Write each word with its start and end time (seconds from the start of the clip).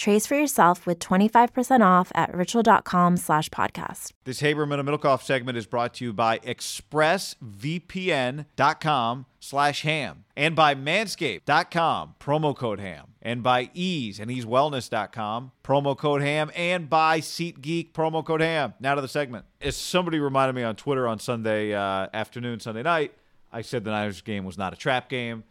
Trace 0.00 0.26
for 0.26 0.34
yourself 0.34 0.86
with 0.86 0.98
25% 0.98 1.82
off 1.82 2.10
at 2.14 2.34
ritual.com 2.34 3.18
slash 3.18 3.50
podcast. 3.50 4.12
This 4.24 4.40
Haberman 4.40 4.80
and 4.80 4.88
Middlekauff 4.88 5.20
segment 5.20 5.58
is 5.58 5.66
brought 5.66 5.92
to 5.94 6.06
you 6.06 6.14
by 6.14 6.38
expressvpn.com 6.38 9.26
slash 9.40 9.82
ham 9.82 10.24
and 10.34 10.56
by 10.56 10.74
manscaped.com, 10.74 12.14
promo 12.18 12.56
code 12.56 12.80
ham, 12.80 13.08
and 13.20 13.42
by 13.42 13.68
ease 13.74 14.18
and 14.18 14.30
easewellness.com, 14.30 15.52
promo 15.62 15.94
code 15.94 16.22
ham, 16.22 16.50
and 16.56 16.88
by 16.88 17.20
SeatGeek, 17.20 17.92
promo 17.92 18.24
code 18.24 18.40
ham. 18.40 18.72
Now 18.80 18.94
to 18.94 19.02
the 19.02 19.08
segment. 19.08 19.44
As 19.60 19.76
somebody 19.76 20.18
reminded 20.18 20.54
me 20.54 20.62
on 20.62 20.76
Twitter 20.76 21.06
on 21.06 21.18
Sunday 21.18 21.74
uh, 21.74 22.06
afternoon, 22.14 22.60
Sunday 22.60 22.84
night, 22.84 23.12
I 23.52 23.60
said 23.60 23.84
the 23.84 23.90
Niners 23.90 24.22
game 24.22 24.46
was 24.46 24.56
not 24.56 24.72
a 24.72 24.76
trap 24.76 25.10
game. 25.10 25.44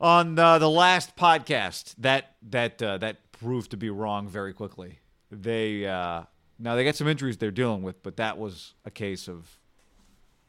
On 0.00 0.38
uh, 0.38 0.60
the 0.60 0.70
last 0.70 1.16
podcast, 1.16 1.96
that 1.98 2.36
that 2.50 2.80
uh, 2.80 2.98
that 2.98 3.27
proved 3.40 3.70
to 3.70 3.76
be 3.76 3.90
wrong 3.90 4.28
very 4.28 4.52
quickly. 4.52 5.00
They 5.30 5.86
uh, 5.86 6.24
now 6.58 6.74
they 6.74 6.84
got 6.84 6.96
some 6.96 7.08
injuries 7.08 7.36
they're 7.36 7.50
dealing 7.50 7.82
with, 7.82 8.02
but 8.02 8.16
that 8.16 8.38
was 8.38 8.74
a 8.84 8.90
case 8.90 9.28
of 9.28 9.58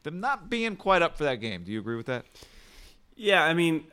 them 0.02 0.20
not 0.20 0.48
being 0.48 0.76
quite 0.76 1.02
up 1.02 1.16
for 1.16 1.24
that 1.24 1.36
game. 1.36 1.64
Do 1.64 1.72
you 1.72 1.78
agree 1.78 1.96
with 1.96 2.06
that? 2.06 2.24
Yeah, 3.16 3.42
I 3.44 3.54
mean, 3.54 3.84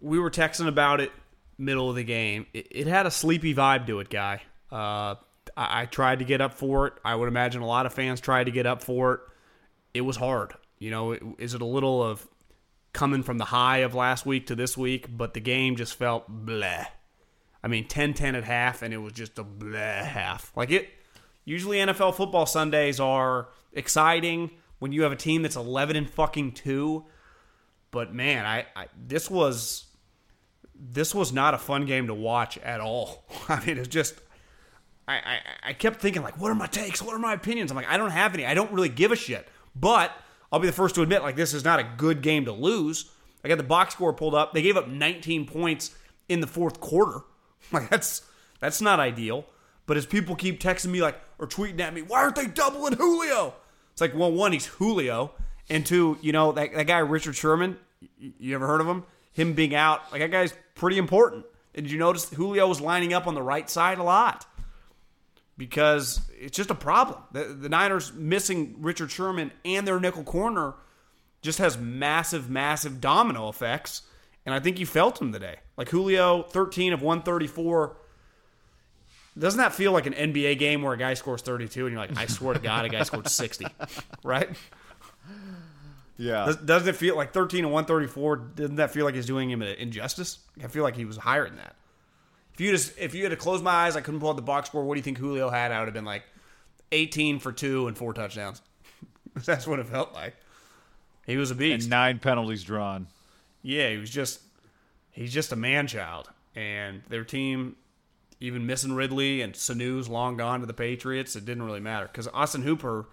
we 0.00 0.18
were 0.18 0.30
texting 0.30 0.68
about 0.68 1.00
it 1.00 1.12
middle 1.58 1.90
of 1.90 1.96
the 1.96 2.04
game. 2.04 2.46
It, 2.52 2.68
it 2.70 2.86
had 2.86 3.06
a 3.06 3.10
sleepy 3.10 3.54
vibe 3.54 3.86
to 3.86 4.00
it, 4.00 4.10
guy. 4.10 4.42
Uh, 4.72 5.16
I, 5.56 5.82
I 5.82 5.86
tried 5.86 6.20
to 6.20 6.24
get 6.24 6.40
up 6.40 6.54
for 6.54 6.86
it. 6.86 6.94
I 7.04 7.14
would 7.14 7.28
imagine 7.28 7.62
a 7.62 7.66
lot 7.66 7.86
of 7.86 7.92
fans 7.92 8.20
tried 8.20 8.44
to 8.44 8.50
get 8.50 8.66
up 8.66 8.82
for 8.82 9.14
it. 9.14 9.20
It 9.92 10.00
was 10.00 10.16
hard. 10.16 10.54
You 10.78 10.90
know, 10.90 11.12
is 11.38 11.54
it 11.54 11.62
a 11.62 11.66
little 11.66 12.02
of 12.02 12.26
coming 12.92 13.22
from 13.22 13.38
the 13.38 13.44
high 13.44 13.78
of 13.78 13.94
last 13.94 14.24
week 14.24 14.46
to 14.46 14.54
this 14.54 14.76
week, 14.76 15.06
but 15.14 15.34
the 15.34 15.40
game 15.40 15.76
just 15.76 15.94
felt 15.94 16.46
bleh. 16.46 16.86
I 17.64 17.66
mean, 17.66 17.88
10-10 17.88 18.34
at 18.36 18.44
half, 18.44 18.82
and 18.82 18.92
it 18.92 18.98
was 18.98 19.14
just 19.14 19.38
a 19.38 19.44
bleh 19.44 20.04
half. 20.04 20.52
Like 20.54 20.70
it. 20.70 20.90
Usually, 21.46 21.78
NFL 21.78 22.14
football 22.14 22.44
Sundays 22.44 23.00
are 23.00 23.48
exciting 23.72 24.50
when 24.80 24.92
you 24.92 25.02
have 25.02 25.12
a 25.12 25.16
team 25.16 25.40
that's 25.40 25.56
11 25.56 25.96
and 25.96 26.08
fucking 26.08 26.52
two. 26.52 27.06
But 27.90 28.14
man, 28.14 28.44
I, 28.44 28.66
I 28.76 28.86
this 29.06 29.30
was 29.30 29.86
this 30.74 31.14
was 31.14 31.32
not 31.32 31.54
a 31.54 31.58
fun 31.58 31.86
game 31.86 32.06
to 32.08 32.14
watch 32.14 32.58
at 32.58 32.80
all. 32.80 33.24
I 33.48 33.64
mean, 33.64 33.78
it's 33.78 33.88
just 33.88 34.14
I, 35.08 35.14
I 35.14 35.38
I 35.70 35.72
kept 35.72 36.00
thinking 36.00 36.22
like, 36.22 36.38
what 36.38 36.50
are 36.50 36.54
my 36.54 36.66
takes? 36.66 37.00
What 37.00 37.14
are 37.14 37.18
my 37.18 37.32
opinions? 37.32 37.70
I'm 37.70 37.76
like, 37.76 37.88
I 37.88 37.96
don't 37.96 38.10
have 38.10 38.34
any. 38.34 38.44
I 38.44 38.52
don't 38.52 38.72
really 38.72 38.88
give 38.90 39.10
a 39.10 39.16
shit. 39.16 39.48
But 39.74 40.12
I'll 40.52 40.60
be 40.60 40.66
the 40.66 40.72
first 40.72 40.94
to 40.96 41.02
admit, 41.02 41.22
like, 41.22 41.36
this 41.36 41.54
is 41.54 41.64
not 41.64 41.80
a 41.80 41.88
good 41.96 42.20
game 42.20 42.44
to 42.44 42.52
lose. 42.52 43.10
I 43.42 43.48
got 43.48 43.58
the 43.58 43.64
box 43.64 43.94
score 43.94 44.12
pulled 44.12 44.34
up. 44.34 44.52
They 44.52 44.62
gave 44.62 44.76
up 44.76 44.88
19 44.88 45.46
points 45.46 45.94
in 46.28 46.40
the 46.40 46.46
fourth 46.46 46.80
quarter. 46.80 47.22
Like 47.72 47.90
that's 47.90 48.22
that's 48.60 48.80
not 48.80 49.00
ideal. 49.00 49.46
But 49.86 49.96
as 49.96 50.06
people 50.06 50.36
keep 50.36 50.60
texting 50.60 50.90
me 50.90 51.02
like 51.02 51.20
or 51.38 51.46
tweeting 51.46 51.80
at 51.80 51.92
me, 51.92 52.02
why 52.02 52.22
aren't 52.22 52.36
they 52.36 52.46
doubling 52.46 52.94
Julio? 52.94 53.54
It's 53.92 54.00
like, 54.00 54.14
well, 54.14 54.32
one, 54.32 54.52
he's 54.52 54.66
Julio, 54.66 55.32
and 55.68 55.84
two, 55.84 56.18
you 56.20 56.32
know 56.32 56.52
that 56.52 56.72
that 56.74 56.86
guy 56.86 56.98
Richard 56.98 57.36
Sherman. 57.36 57.76
You 58.18 58.54
ever 58.54 58.66
heard 58.66 58.80
of 58.80 58.86
him? 58.86 59.04
Him 59.32 59.54
being 59.54 59.74
out, 59.74 60.10
like 60.12 60.20
that 60.20 60.30
guy's 60.30 60.54
pretty 60.74 60.98
important. 60.98 61.46
And 61.74 61.84
did 61.84 61.92
you 61.92 61.98
notice 61.98 62.30
Julio 62.30 62.68
was 62.68 62.80
lining 62.80 63.12
up 63.12 63.26
on 63.26 63.34
the 63.34 63.42
right 63.42 63.68
side 63.68 63.98
a 63.98 64.02
lot? 64.02 64.46
Because 65.56 66.20
it's 66.38 66.56
just 66.56 66.70
a 66.70 66.74
problem. 66.74 67.20
The, 67.32 67.44
the 67.44 67.68
Niners 67.68 68.12
missing 68.12 68.76
Richard 68.80 69.10
Sherman 69.10 69.52
and 69.64 69.86
their 69.86 70.00
nickel 70.00 70.24
corner 70.24 70.74
just 71.42 71.58
has 71.58 71.76
massive, 71.76 72.48
massive 72.48 73.00
domino 73.00 73.48
effects. 73.48 74.02
And 74.46 74.54
I 74.54 74.60
think 74.60 74.78
you 74.78 74.86
felt 74.86 75.20
him 75.20 75.32
today. 75.32 75.56
Like 75.76 75.88
Julio, 75.88 76.42
13 76.42 76.92
of 76.92 77.02
134. 77.02 77.96
Doesn't 79.36 79.58
that 79.58 79.74
feel 79.74 79.92
like 79.92 80.06
an 80.06 80.12
NBA 80.12 80.58
game 80.58 80.82
where 80.82 80.92
a 80.92 80.98
guy 80.98 81.14
scores 81.14 81.42
32 81.42 81.86
and 81.86 81.92
you're 81.92 82.00
like, 82.00 82.16
I 82.16 82.26
swear 82.26 82.54
to 82.54 82.60
God, 82.60 82.84
a 82.84 82.88
guy 82.88 83.02
scored 83.02 83.28
60, 83.28 83.66
right? 84.24 84.48
Yeah. 86.16 86.46
Does, 86.46 86.56
doesn't 86.56 86.88
it 86.88 86.96
feel 86.96 87.16
like 87.16 87.32
13 87.32 87.64
and 87.64 87.72
134? 87.72 88.36
Doesn't 88.36 88.76
that 88.76 88.92
feel 88.92 89.04
like 89.04 89.14
he's 89.14 89.26
doing 89.26 89.50
him 89.50 89.62
an 89.62 89.74
injustice? 89.76 90.38
I 90.62 90.68
feel 90.68 90.84
like 90.84 90.94
he 90.94 91.04
was 91.04 91.16
higher 91.16 91.48
than 91.48 91.56
that. 91.56 91.74
If 92.52 92.60
you 92.60 92.70
just 92.70 92.96
if 92.96 93.14
you 93.14 93.24
had 93.24 93.30
to 93.30 93.36
close 93.36 93.60
my 93.62 93.72
eyes, 93.72 93.96
I 93.96 94.00
couldn't 94.00 94.20
pull 94.20 94.30
out 94.30 94.36
the 94.36 94.42
box 94.42 94.68
score. 94.68 94.84
What 94.84 94.94
do 94.94 94.98
you 95.00 95.02
think 95.02 95.18
Julio 95.18 95.50
had? 95.50 95.72
I 95.72 95.80
would 95.80 95.86
have 95.86 95.94
been 95.94 96.04
like 96.04 96.22
18 96.92 97.40
for 97.40 97.50
two 97.50 97.88
and 97.88 97.98
four 97.98 98.12
touchdowns. 98.14 98.62
That's 99.44 99.66
what 99.66 99.80
it 99.80 99.88
felt 99.88 100.14
like. 100.14 100.36
He 101.26 101.36
was 101.36 101.50
a 101.50 101.56
beast. 101.56 101.84
And 101.84 101.90
nine 101.90 102.20
penalties 102.20 102.62
drawn. 102.62 103.08
Yeah, 103.64 103.88
he 103.90 103.96
was 103.96 104.10
just 104.10 104.40
he's 105.10 105.32
just 105.32 105.50
a 105.50 105.56
man 105.56 105.86
child. 105.88 106.30
And 106.54 107.02
their 107.08 107.24
team, 107.24 107.74
even 108.38 108.66
missing 108.66 108.92
Ridley 108.92 109.40
and 109.40 109.56
Sanu's 109.56 110.08
long 110.08 110.36
gone 110.36 110.60
to 110.60 110.66
the 110.66 110.74
Patriots, 110.74 111.34
it 111.34 111.44
didn't 111.44 111.64
really 111.64 111.80
matter 111.80 112.06
because 112.06 112.28
Austin 112.28 112.62
Hooper, 112.62 113.06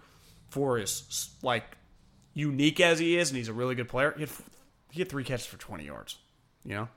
for 0.50 0.76
his 0.76 1.30
like 1.42 1.64
unique 2.34 2.78
as 2.80 2.98
he 2.98 3.16
is, 3.16 3.30
and 3.30 3.38
he's 3.38 3.48
a 3.48 3.52
really 3.52 3.74
good 3.74 3.88
player, 3.88 4.12
he 4.14 4.20
had, 4.20 4.30
he 4.90 5.00
had 5.00 5.08
three 5.08 5.24
catches 5.24 5.46
for 5.46 5.56
twenty 5.56 5.86
yards. 5.86 6.18
You 6.64 6.74
know, 6.74 6.88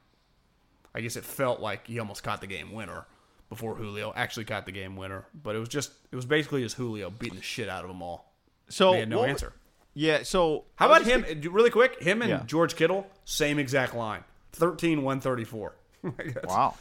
I 0.93 1.01
guess 1.01 1.15
it 1.15 1.23
felt 1.23 1.59
like 1.61 1.87
he 1.87 1.97
almost 1.97 2.21
caught 2.23 2.41
the 2.41 2.47
game 2.47 2.71
winner 2.73 3.05
before 3.49 3.75
Julio 3.75 4.11
actually 4.15 4.45
caught 4.45 4.65
the 4.65 4.71
game 4.71 4.95
winner, 4.97 5.25
but 5.33 5.55
it 5.55 5.59
was 5.59 5.69
just 5.69 5.91
it 6.11 6.15
was 6.15 6.25
basically 6.25 6.61
just 6.61 6.75
Julio 6.75 7.09
beating 7.09 7.37
the 7.37 7.43
shit 7.43 7.69
out 7.69 7.83
of 7.83 7.87
them 7.89 8.01
all. 8.03 8.33
So 8.69 8.91
They 8.91 8.99
had 8.99 9.09
no 9.09 9.19
what- 9.19 9.29
answer. 9.29 9.53
Yeah. 9.95 10.21
So 10.23 10.65
How 10.75 10.85
about 10.87 11.05
him? 11.05 11.23
just 11.23 11.47
Really 11.47 11.71
quick, 11.71 12.01
him 12.03 12.21
and 12.21 12.29
Yeah. 12.29 12.43
George 12.45 12.75
Kittle, 12.75 13.07
same 13.23 13.57
exact 13.57 13.95
line 13.95 14.23
13 14.51 15.01
134. 15.01 15.75
Wow. 16.47 16.75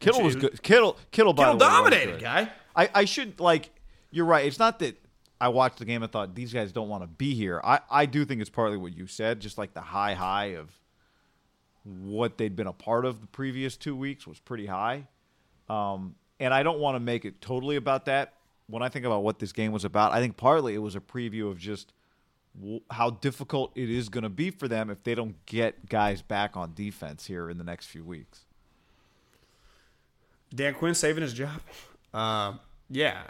Kittle 0.00 0.22
was 0.22 0.34
good. 0.34 0.60
Kittle. 0.62 0.98
Kittle. 1.12 1.32
By 1.32 1.44
Kittle 1.44 1.58
the 1.58 1.64
way, 1.64 1.70
was 1.70 1.74
dominated, 1.74 2.20
guy. 2.20 2.50
I, 2.74 2.88
I 2.92 3.04
should 3.04 3.38
like. 3.38 3.70
You're 4.10 4.26
right. 4.26 4.44
It's 4.46 4.58
not 4.58 4.80
that 4.80 4.96
I 5.40 5.48
watched 5.48 5.78
the 5.78 5.84
game 5.84 6.02
and 6.02 6.10
thought 6.10 6.34
these 6.34 6.52
guys 6.52 6.72
don't 6.72 6.88
want 6.88 7.04
to 7.04 7.06
be 7.06 7.34
here. 7.34 7.60
I 7.62 7.80
I 7.88 8.06
do 8.06 8.24
think 8.24 8.40
it's 8.40 8.50
partly 8.50 8.76
what 8.76 8.96
you 8.96 9.06
said, 9.06 9.38
just 9.40 9.58
like 9.58 9.74
the 9.74 9.80
high 9.80 10.14
high 10.14 10.56
of 10.56 10.70
what 11.84 12.36
they'd 12.38 12.56
been 12.56 12.66
a 12.66 12.72
part 12.72 13.04
of 13.04 13.20
the 13.20 13.26
previous 13.28 13.76
two 13.76 13.94
weeks 13.94 14.26
was 14.26 14.40
pretty 14.40 14.66
high. 14.66 15.06
Um, 15.68 16.14
and 16.40 16.52
I 16.52 16.62
don't 16.64 16.78
want 16.80 16.96
to 16.96 17.00
make 17.00 17.24
it 17.24 17.40
totally 17.40 17.76
about 17.76 18.06
that. 18.06 18.34
When 18.68 18.82
I 18.82 18.88
think 18.88 19.04
about 19.04 19.22
what 19.22 19.38
this 19.38 19.52
game 19.52 19.72
was 19.72 19.84
about, 19.84 20.12
I 20.12 20.20
think 20.20 20.36
partly 20.36 20.74
it 20.74 20.78
was 20.78 20.94
a 20.96 21.00
preview 21.00 21.50
of 21.50 21.58
just 21.58 21.92
w- 22.58 22.80
how 22.90 23.10
difficult 23.10 23.72
it 23.74 23.90
is 23.90 24.08
going 24.08 24.22
to 24.22 24.30
be 24.30 24.50
for 24.50 24.68
them 24.68 24.88
if 24.88 25.02
they 25.02 25.14
don't 25.14 25.44
get 25.46 25.88
guys 25.88 26.22
back 26.22 26.56
on 26.56 26.72
defense 26.74 27.26
here 27.26 27.50
in 27.50 27.58
the 27.58 27.64
next 27.64 27.86
few 27.86 28.04
weeks. 28.04 28.44
Dan 30.54 30.74
Quinn 30.74 30.94
saving 30.94 31.22
his 31.22 31.32
job. 31.32 31.60
Uh, 32.12 32.54
yeah, 32.90 33.22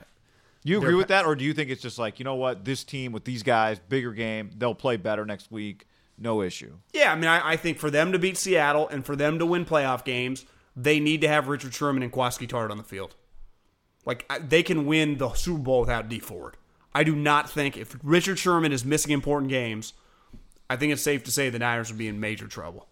You 0.65 0.79
agree 0.79 0.91
They're- 0.91 0.97
with 0.97 1.09
that, 1.09 1.25
or 1.25 1.35
do 1.37 1.45
you 1.45 1.55
think 1.55 1.71
it's 1.71 1.83
just 1.83 1.99
like 1.99 2.19
you 2.19 2.25
know 2.25 2.35
what, 2.37 2.65
this 2.65 2.85
team 2.85 3.13
with 3.13 3.25
these 3.25 3.43
guys, 3.43 3.79
bigger 3.89 4.13
game, 4.13 4.51
they'll 4.57 4.75
play 4.75 4.97
better 4.97 5.25
next 5.25 5.51
week, 5.51 5.87
no 6.19 6.43
issue. 6.43 6.75
Yeah, 6.93 7.13
I 7.13 7.15
mean, 7.17 7.27
I, 7.27 7.53
I 7.53 7.57
think 7.57 7.79
for 7.79 7.91
them 7.91 8.13
to 8.13 8.19
beat 8.19 8.37
Seattle 8.37 8.89
and 8.89 9.05
for 9.05 9.17
them 9.17 9.39
to 9.41 9.47
win 9.47 9.65
playoff 9.65 10.05
games, 10.05 10.45
they 10.77 11.01
need 11.01 11.21
to 11.23 11.29
have 11.29 11.49
Richard 11.49 11.75
Sherman 11.75 12.03
and 12.03 12.13
Jaquiski 12.13 12.47
Tartt 12.49 12.71
on 12.71 12.77
the 12.77 12.85
field. 12.85 13.15
Like 14.05 14.31
they 14.49 14.63
can 14.63 14.87
win 14.87 15.19
the 15.19 15.33
Super 15.35 15.63
Bowl 15.63 15.81
without 15.81 16.09
Dee 16.09 16.19
Ford. 16.19 16.57
I 16.95 17.05
do 17.05 17.15
not 17.15 17.49
think 17.49 17.77
if 17.77 17.97
Richard 18.03 18.39
Sherman 18.39 18.73
is 18.73 18.85
missing 18.85 19.13
important 19.13 19.51
games, 19.51 19.95
I 20.69 20.77
think 20.77 20.93
it's 20.93 21.03
safe 21.03 21.25
to 21.25 21.31
say 21.31 21.51
the 21.51 21.59
Niners 21.59 21.91
would 21.91 21.99
be 21.99 22.09
in 22.09 22.21
major 22.21 22.47
trouble 22.47 22.89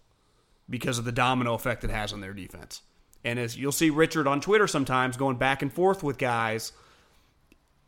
because 0.69 0.99
of 0.99 1.05
the 1.05 1.13
domino 1.13 1.55
effect 1.55 1.85
it 1.85 1.91
has 1.91 2.13
on 2.13 2.21
their 2.21 2.33
defense. 2.33 2.83
And 3.25 3.39
as 3.39 3.57
you'll 3.57 3.73
see 3.73 3.91
Richard 3.91 4.27
on 4.27 4.41
Twitter 4.41 4.67
sometimes 4.67 5.17
going 5.17 5.37
back 5.37 5.63
and 5.63 5.73
forth 5.73 6.03
with 6.03 6.17
guys, 6.17 6.73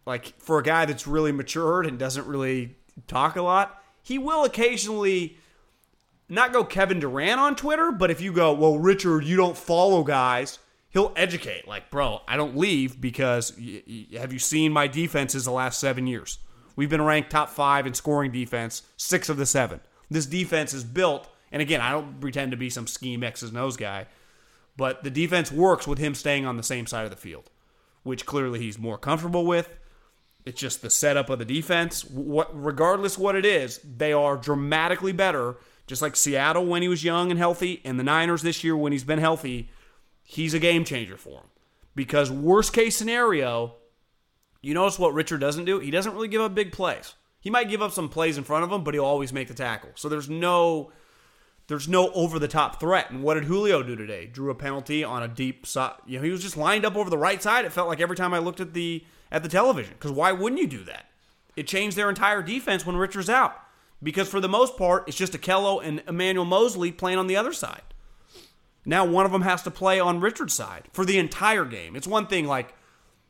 like 0.05 0.35
for 0.39 0.59
a 0.59 0.63
guy 0.63 0.85
that's 0.85 1.07
really 1.07 1.33
matured 1.33 1.87
and 1.87 1.99
doesn't 1.99 2.27
really 2.27 2.77
talk 3.07 3.37
a 3.37 3.43
lot, 3.43 3.83
he 4.03 4.19
will 4.19 4.45
occasionally 4.45 5.39
not 6.29 6.53
go 6.53 6.65
Kevin 6.65 7.01
Durant 7.01 7.41
on 7.41 7.57
Twitter, 7.57 7.93
but 7.93 8.11
if 8.11 8.21
you 8.21 8.33
go, 8.33 8.53
well, 8.53 8.79
Richard, 8.79 9.25
you 9.25 9.37
don't 9.37 9.57
follow 9.57 10.03
guys, 10.03 10.59
he'll 10.93 11.13
educate. 11.17 11.67
Like, 11.67 11.91
bro, 11.91 12.23
I 12.29 12.37
don't 12.37 12.57
leave 12.57 13.01
because 13.01 13.53
y- 13.59 13.83
y- 13.87 14.19
have 14.19 14.33
you 14.33 14.39
seen 14.39 14.73
my 14.73 14.87
defenses 14.87 15.45
the 15.45 15.51
last 15.51 15.81
seven 15.81 16.07
years? 16.07 16.39
We've 16.77 16.91
been 16.91 17.03
ranked 17.03 17.31
top 17.31 17.51
five 17.51 17.87
in 17.87 17.95
scoring 17.95 18.33
defense, 18.33 18.83
six 18.97 19.29
of 19.29 19.37
the 19.37 19.47
seven. 19.47 19.81
This 20.11 20.27
defense 20.27 20.73
is 20.73 20.85
built, 20.85 21.29
and 21.51 21.61
again, 21.61 21.81
I 21.81 21.91
don't 21.91 22.21
pretend 22.21 22.51
to 22.53 22.57
be 22.57 22.71
some 22.71 22.87
scheme 22.87 23.23
X's 23.23 23.51
and 23.51 23.59
O's 23.59 23.77
guy, 23.77 24.07
but 24.77 25.05
the 25.05 25.11
defense 25.11 25.53
works 25.53 25.87
with 25.87 25.99
him 25.99 26.15
staying 26.15 26.47
on 26.47 26.57
the 26.57 26.63
same 26.63 26.87
side 26.87 27.05
of 27.05 27.11
the 27.11 27.17
field, 27.17 27.51
which 28.03 28.25
clearly 28.27 28.59
he's 28.59 28.79
more 28.79 28.97
comfortable 28.99 29.45
with. 29.45 29.69
It's 30.45 30.61
just 30.61 30.83
the 30.83 30.91
setup 30.91 31.31
of 31.31 31.39
the 31.39 31.45
defense. 31.45 32.05
What, 32.05 32.51
regardless 32.53 33.17
what 33.17 33.37
it 33.37 33.45
is, 33.45 33.79
they 33.79 34.13
are 34.13 34.37
dramatically 34.37 35.13
better. 35.13 35.57
Just 35.87 36.03
like 36.03 36.17
Seattle 36.17 36.67
when 36.67 36.83
he 36.83 36.89
was 36.89 37.05
young 37.05 37.31
and 37.31 37.39
healthy, 37.39 37.81
and 37.85 37.99
the 37.99 38.05
Niners 38.05 38.43
this 38.43 38.65
year 38.65 38.77
when 38.77 38.93
he's 38.93 39.05
been 39.05 39.19
healthy, 39.19 39.69
he's 40.23 40.55
a 40.55 40.59
game 40.59 40.85
changer 40.85 41.17
for 41.17 41.41
him. 41.41 41.47
Because 41.95 42.31
worst 42.31 42.73
case 42.73 42.97
scenario, 42.97 43.75
you 44.61 44.75
notice 44.75 44.99
what 44.99 45.15
Richard 45.15 45.41
doesn't 45.41 45.67
do? 45.67 45.79
He 45.79 45.91
doesn't 45.91 46.15
really 46.15 46.29
give 46.29 46.41
up 46.41 46.55
big 46.55 46.73
plays. 46.73 47.15
He 47.41 47.51
might 47.51 47.69
give 47.69 47.83
up 47.83 47.93
some 47.93 48.09
plays 48.09 48.39
in 48.39 48.45
front 48.45 48.65
of 48.65 48.73
him, 48.73 48.85
but 48.85 48.95
he'll 48.95 49.05
always 49.05 49.33
make 49.33 49.49
the 49.49 49.55
tackle. 49.55 49.91
So 49.95 50.09
there's 50.09 50.31
no 50.31 50.93
there's 51.67 51.89
no 51.89 52.13
over 52.13 52.39
the 52.39 52.49
top 52.49 52.81
threat. 52.81 53.11
And 53.11 53.23
what 53.23 53.35
did 53.35 53.45
Julio 53.45 53.83
do 53.83 53.97
today? 53.97 54.27
Drew 54.27 54.51
a 54.51 54.55
penalty 54.55 55.03
on 55.05 55.23
a 55.23 55.29
deep 55.29 55.67
side. 55.67 55.95
You 56.07 56.19
know, 56.19 56.25
he 56.25 56.31
was 56.31 56.43
just 56.43 56.57
lined 56.57 56.85
up 56.85 56.97
over 56.97 57.11
the 57.11 57.19
right 57.19 57.43
side. 57.43 57.65
It 57.65 57.73
felt 57.73 57.89
like 57.89 58.01
every 58.01 58.17
time 58.17 58.35
I 58.35 58.39
looked 58.39 58.61
at 58.61 58.75
the 58.75 59.05
at 59.31 59.43
the 59.43 59.49
television. 59.49 59.95
Because 59.95 60.13
why 60.13 60.33
wouldn't 60.33 60.61
you 60.61 60.67
do 60.67 60.85
that? 60.85 61.07
It 61.57 61.67
changed 61.67 61.97
their 61.97 62.09
entire 62.09 62.43
defense 62.43 62.87
when 62.87 62.97
Richard's 62.97 63.29
out. 63.29 63.57
Because 64.03 64.29
for 64.29 64.41
the 64.41 64.49
most 64.49 64.77
part, 64.77 65.05
it's 65.07 65.17
just 65.17 65.33
Ahkello 65.33 65.83
and 65.83 66.03
Emmanuel 66.09 66.45
Moseley 66.45 66.91
playing 66.91 67.19
on 67.19 67.27
the 67.27 67.37
other 67.37 67.53
side. 67.53 67.83
Now 68.85 69.05
one 69.05 69.27
of 69.27 69.33
them 69.33 69.43
has 69.43 69.63
to 69.63 69.71
play 69.71 70.01
on 70.01 70.21
Richard's 70.21 70.55
side 70.55 70.89
for 70.93 71.05
the 71.05 71.19
entire 71.19 71.65
game. 71.65 71.95
It's 71.95 72.07
one 72.07 72.27
thing 72.27 72.47
like, 72.47 72.75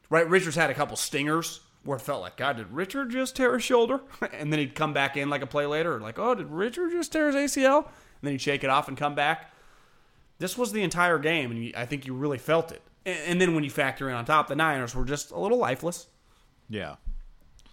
right? 0.09 0.29
Richard's 0.29 0.57
had 0.57 0.71
a 0.71 0.75
couple 0.75 0.97
stingers 0.97 1.61
where 1.85 1.97
it 1.97 2.01
felt 2.01 2.23
like, 2.23 2.37
God, 2.37 2.57
did 2.57 2.73
Richard 2.73 3.11
just 3.11 3.37
tear 3.37 3.55
his 3.55 3.63
shoulder? 3.63 4.01
and 4.33 4.53
then 4.53 4.61
he'd 4.61 4.75
come 4.75 4.93
back 4.93 5.17
in 5.17 5.29
like 5.29 5.43
a 5.43 5.47
play 5.47 5.67
later, 5.67 6.01
like, 6.01 6.19
oh, 6.19 6.35
did 6.35 6.49
Richard 6.51 6.93
just 6.93 7.13
tear 7.13 7.31
his 7.31 7.37
ACL? 7.37 7.85
And 7.85 8.23
then 8.23 8.33
he'd 8.33 8.41
shake 8.41 8.65
it 8.65 8.71
off 8.71 8.89
and 8.89 8.97
come 8.97 9.15
back. 9.15 9.53
This 10.39 10.57
was 10.57 10.73
the 10.73 10.83
entire 10.83 11.19
game, 11.19 11.51
and 11.51 11.65
you, 11.65 11.73
I 11.77 11.87
think 11.87 12.07
you 12.07 12.15
really 12.15 12.39
felt 12.39 12.73
it. 12.73 12.83
And, 13.05 13.19
and 13.27 13.41
then 13.41 13.55
when 13.55 13.65
you 13.65 13.71
factor 13.71 14.09
in 14.09 14.17
on 14.17 14.25
top, 14.25 14.49
the 14.49 14.57
Niners 14.57 14.95
were 14.95 15.05
just 15.05 15.31
a 15.31 15.39
little 15.39 15.59
lifeless. 15.59 16.07
Yeah. 16.69 16.97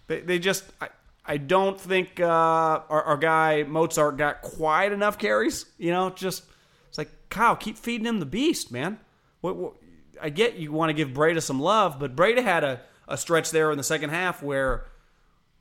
They, 0.06 0.20
they 0.20 0.38
just, 0.38 0.64
I, 0.80 0.88
I 1.24 1.36
don't 1.36 1.80
think 1.80 2.20
uh, 2.20 2.26
our, 2.26 3.02
our 3.02 3.16
guy 3.16 3.64
Mostert 3.66 4.16
got 4.16 4.42
quite 4.42 4.92
enough 4.92 5.18
carries. 5.18 5.66
You 5.78 5.92
know, 5.92 6.10
just 6.10 6.44
it's 6.90 6.98
like 6.98 7.10
Kyle, 7.30 7.56
keep 7.56 7.78
feeding 7.78 8.06
him 8.06 8.20
the 8.20 8.26
beast, 8.26 8.70
man. 8.70 8.98
What, 9.40 9.56
what, 9.56 9.72
I 10.20 10.28
get 10.28 10.56
you 10.56 10.72
want 10.72 10.90
to 10.90 10.92
give 10.92 11.08
Breida 11.10 11.40
some 11.40 11.60
love, 11.60 11.98
but 11.98 12.14
Breida 12.14 12.42
had 12.42 12.62
a, 12.62 12.80
a 13.08 13.16
stretch 13.16 13.50
there 13.52 13.70
in 13.70 13.78
the 13.78 13.84
second 13.84 14.10
half 14.10 14.42
where 14.42 14.84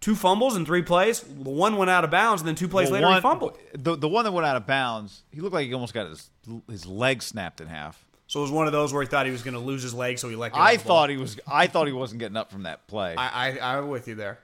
two 0.02 0.16
fumbles 0.16 0.56
in 0.56 0.66
three 0.66 0.82
plays. 0.82 1.22
The 1.22 1.50
one 1.50 1.78
went 1.78 1.90
out 1.90 2.04
of 2.04 2.12
bounds, 2.12 2.42
and 2.42 2.48
then 2.48 2.56
two 2.56 2.68
plays 2.68 2.90
Well, 2.90 3.02
later 3.02 3.14
he 3.16 3.22
fumbled. 3.22 3.58
The 3.74 3.96
the 3.96 4.10
one 4.10 4.26
that 4.26 4.32
went 4.32 4.48
out 4.48 4.56
of 4.56 4.66
bounds, 4.66 5.22
he 5.32 5.40
looked 5.40 5.54
like 5.54 5.68
he 5.68 5.74
almost 5.74 5.94
got 5.94 6.08
his 6.08 6.30
his 6.68 6.86
leg 6.86 7.22
snapped 7.22 7.62
in 7.62 7.68
half. 7.68 8.04
So 8.28 8.40
it 8.40 8.44
was 8.44 8.52
one 8.52 8.68
of 8.68 8.74
those 8.74 8.94
where 8.94 9.02
he 9.02 9.08
thought 9.08 9.26
he 9.26 9.32
was 9.32 9.42
going 9.42 9.56
to 9.56 9.60
lose 9.60 9.82
his 9.82 9.94
leg, 9.94 10.20
so 10.20 10.30
he 10.30 10.36
let 10.36 10.54
go. 10.54 10.60
I 10.60 10.74
of 10.74 10.84
the 10.84 10.88
ball. 10.88 10.98
thought 10.98 11.10
he 11.10 11.18
was. 11.18 11.40
I 11.48 11.68
thought 11.68 11.88
he 11.88 11.94
wasn't 11.94 12.20
getting 12.20 12.38
up 12.38 12.52
from 12.52 12.64
that 12.64 12.88
play. 12.88 13.16
I, 13.16 13.52
I 13.60 13.78
I'm 13.78 13.88
with 13.90 14.08
you 14.08 14.16
there. 14.16 14.40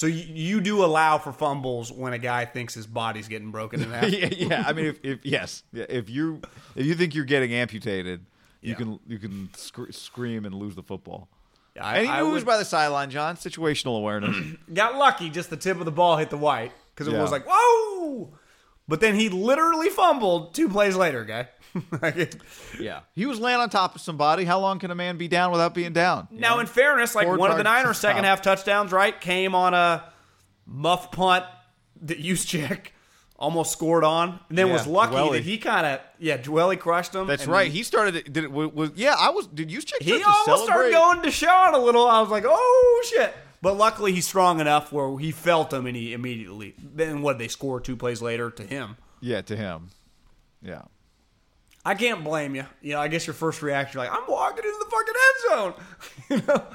So 0.00 0.06
you, 0.06 0.24
you 0.32 0.60
do 0.62 0.82
allow 0.82 1.18
for 1.18 1.30
fumbles 1.30 1.92
when 1.92 2.14
a 2.14 2.18
guy 2.18 2.46
thinks 2.46 2.72
his 2.72 2.86
body's 2.86 3.28
getting 3.28 3.50
broken 3.50 3.82
in 3.82 3.90
half. 3.90 4.08
yeah, 4.08 4.28
yeah. 4.32 4.64
I 4.66 4.72
mean, 4.72 4.86
if, 4.86 4.98
if 5.04 5.18
yes, 5.24 5.62
if 5.74 6.08
you 6.08 6.40
if 6.74 6.86
you 6.86 6.94
think 6.94 7.14
you're 7.14 7.26
getting 7.26 7.52
amputated, 7.52 8.24
you 8.62 8.70
Yeah. 8.70 8.76
can 8.76 8.98
you 9.06 9.18
can 9.18 9.50
sc- 9.54 9.92
scream 9.92 10.46
and 10.46 10.54
lose 10.54 10.74
the 10.74 10.82
football. 10.82 11.28
I, 11.78 11.98
and 11.98 12.06
he 12.06 12.12
I 12.14 12.22
moves 12.22 12.36
would- 12.36 12.46
by 12.46 12.56
the 12.56 12.64
sideline, 12.64 13.10
John. 13.10 13.36
Situational 13.36 13.98
awareness. 13.98 14.34
got 14.72 14.96
lucky. 14.96 15.28
Just 15.28 15.50
the 15.50 15.58
tip 15.58 15.78
of 15.78 15.84
the 15.84 15.92
ball 15.92 16.16
hit 16.16 16.30
the 16.30 16.38
white 16.38 16.72
because 16.94 17.06
it 17.06 17.12
Yeah. 17.12 17.20
was 17.20 17.30
like 17.30 17.44
whoa. 17.46 18.32
But 18.88 19.02
then 19.02 19.16
he 19.16 19.28
literally 19.28 19.90
fumbled 19.90 20.54
two 20.54 20.70
plays 20.70 20.96
later, 20.96 21.26
guy. 21.26 21.48
Like 22.02 22.34
yeah, 22.80 23.00
he 23.14 23.26
was 23.26 23.38
laying 23.38 23.60
on 23.60 23.70
top 23.70 23.94
of 23.94 24.00
somebody. 24.00 24.44
How 24.44 24.58
long 24.60 24.78
can 24.78 24.90
a 24.90 24.94
man 24.94 25.16
be 25.18 25.28
down 25.28 25.52
without 25.52 25.74
being 25.74 25.92
down? 25.92 26.28
You 26.30 26.40
now, 26.40 26.54
know? 26.54 26.60
in 26.60 26.66
fairness, 26.66 27.14
like 27.14 27.26
Four 27.26 27.36
one 27.36 27.50
of 27.50 27.56
the 27.58 27.62
targets 27.64 27.80
to 27.82 27.84
Niners' 27.84 27.98
second 28.00 28.24
half 28.24 28.42
touchdowns, 28.42 28.92
right, 28.92 29.18
came 29.20 29.54
on 29.54 29.74
a 29.74 30.04
muff 30.66 31.12
punt 31.12 31.44
that 32.02 32.20
Juszczyk 32.20 32.88
almost 33.36 33.72
scored 33.72 34.04
on, 34.04 34.38
and 34.48 34.58
then 34.58 34.66
Yeah, 34.66 34.72
was 34.74 34.86
lucky 34.86 35.14
Dwelley. 35.14 35.32
that 35.32 35.44
he 35.44 35.58
kind 35.58 35.86
of 35.86 36.00
yeah, 36.18 36.36
Dwelley 36.38 36.78
crushed 36.78 37.14
him. 37.14 37.26
That's 37.26 37.44
and 37.44 37.52
right. 37.52 37.70
He 37.70 37.82
started. 37.82 38.16
it- 38.16 38.32
Did 38.32 38.44
it 38.44 38.52
was, 38.52 38.72
was 38.72 38.90
yeah? 38.96 39.14
I 39.18 39.30
was. 39.30 39.46
Did 39.46 39.70
you 39.70 39.80
check? 39.80 40.02
He 40.02 40.12
almost 40.22 40.44
celebrate? 40.44 40.64
started 40.66 40.92
going 40.92 41.22
to 41.22 41.30
Sean 41.30 41.74
a 41.74 41.78
little. 41.78 42.06
I 42.06 42.20
was 42.20 42.30
like, 42.30 42.44
oh 42.46 43.04
shit. 43.08 43.34
But 43.62 43.76
luckily, 43.76 44.12
he's 44.12 44.26
strong 44.26 44.58
enough 44.60 44.90
where 44.90 45.18
he 45.18 45.32
felt 45.32 45.72
him 45.72 45.86
and 45.86 45.94
he 45.94 46.14
immediately. 46.14 46.74
Then 46.78 47.20
what? 47.22 47.38
They 47.38 47.48
score 47.48 47.78
two 47.80 47.94
plays 47.96 48.22
later 48.22 48.50
to 48.50 48.62
him. 48.62 48.96
Yeah, 49.20 49.42
to 49.42 49.56
him. 49.56 49.88
Yeah. 50.62 50.82
I 51.90 51.94
can't 51.94 52.22
blame 52.22 52.54
you. 52.54 52.64
You 52.82 52.92
know, 52.92 53.00
I 53.00 53.08
guess 53.08 53.26
your 53.26 53.34
first 53.34 53.62
reaction, 53.62 53.98
like, 53.98 54.10
I'm 54.12 54.22
walking 54.28 54.64
into 54.64 54.78
the 54.78 54.90
fucking 54.90 55.14
end 55.26 55.74
zone. 55.74 55.74
you 56.30 56.42
know, 56.46 56.66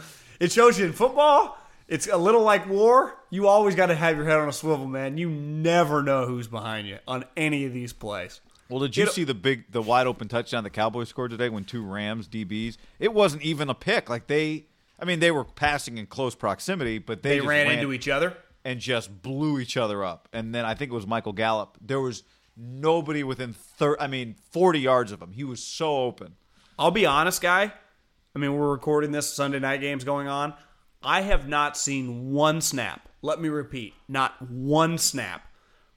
it 0.42 0.52
shows 0.52 0.78
you 0.78 0.86
in 0.86 0.92
football. 0.92 1.58
It's 1.88 2.08
a 2.08 2.18
little 2.18 2.42
like 2.42 2.68
war. 2.68 3.16
You 3.30 3.48
always 3.48 3.76
got 3.76 3.86
to 3.86 3.96
have 3.96 4.18
your 4.18 4.26
head 4.26 4.38
on 4.40 4.50
a 4.50 4.54
swivel, 4.54 4.88
man. 4.88 5.18
You 5.18 5.30
never 5.30 6.04
know 6.04 6.26
who's 6.26 6.48
behind 6.50 6.86
you 6.88 6.98
on 7.08 7.24
any 7.38 7.64
of 7.66 7.72
these 7.72 7.94
plays. 7.94 8.42
Well, 8.68 8.80
did 8.82 8.98
you 8.98 9.04
It- 9.06 9.12
see 9.12 9.24
the 9.24 9.34
big, 9.34 9.72
the 9.72 9.82
wide 9.82 10.06
open 10.06 10.28
touchdown 10.28 10.66
the 10.66 10.70
Cowboys 10.70 11.08
scored 11.08 11.32
today 11.32 11.48
when 11.48 11.64
two 11.64 11.86
Rams 11.86 12.28
DBs? 12.28 12.76
It 13.00 13.14
wasn't 13.14 13.44
even 13.44 13.70
a 13.70 13.74
pick. 13.76 14.10
Like 14.10 14.28
they, 14.28 14.66
I 15.00 15.06
mean, 15.06 15.22
they 15.22 15.32
were 15.32 15.46
passing 15.46 15.98
in 15.98 16.08
close 16.08 16.36
proximity, 16.36 16.98
but 16.98 17.24
they, 17.24 17.30
They, 17.30 17.38
just 17.38 17.48
ran, 17.48 17.72
into 17.72 17.94
each 17.94 18.10
other. 18.10 18.36
and 18.66 18.82
just 18.82 19.22
blew 19.22 19.60
each 19.60 19.78
other 19.78 20.04
up. 20.04 20.28
And 20.34 20.54
then 20.54 20.66
I 20.66 20.74
think 20.74 20.92
it 20.92 20.96
was 20.96 21.08
Michael 21.08 21.32
Gallup. 21.34 21.78
There 21.80 22.02
was 22.02 22.24
nobody 22.58 23.24
within 23.24 23.54
thir- 23.54 23.98
I 24.00 24.08
mean, 24.08 24.36
forty 24.52 24.80
yards 24.80 25.12
of 25.12 25.22
him. 25.22 25.32
He 25.32 25.44
was 25.44 25.64
so 25.64 25.98
open. 25.98 26.36
I'll 26.78 26.92
be 26.92 27.06
honest, 27.06 27.42
guy. 27.42 27.74
I 28.36 28.40
mean, 28.40 28.54
we're 28.54 28.72
recording 28.72 29.12
this 29.12 29.32
Sunday 29.34 29.60
night 29.60 29.80
games 29.82 30.04
going 30.04 30.28
on. 30.28 30.54
I 31.02 31.22
have 31.22 31.48
not 31.48 31.78
seen 31.78 32.32
one 32.32 32.60
snap. 32.62 33.08
Let 33.22 33.40
me 33.40 33.48
repeat, 33.50 33.94
not 34.08 34.42
one 34.42 34.98
snap 34.98 35.48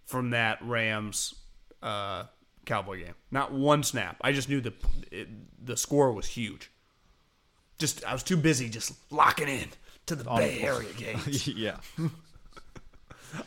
from 0.04 0.30
that 0.30 0.58
Rams 0.62 1.34
uh, 1.82 2.24
Cowboy 2.64 3.04
game. 3.04 3.14
Not 3.30 3.52
one 3.52 3.82
snap. 3.82 4.16
I 4.20 4.32
just 4.32 4.48
knew 4.48 4.60
the 4.60 4.72
it, 5.10 5.28
the 5.64 5.76
score 5.76 6.12
was 6.12 6.26
huge. 6.26 6.70
Just 7.78 8.04
I 8.04 8.12
was 8.12 8.22
too 8.22 8.36
busy 8.36 8.68
just 8.68 8.92
locking 9.10 9.48
in 9.48 9.68
to 10.06 10.14
the 10.14 10.24
Bay 10.24 10.60
Area 10.60 10.92
games. 10.96 11.46
yeah. 11.56 11.76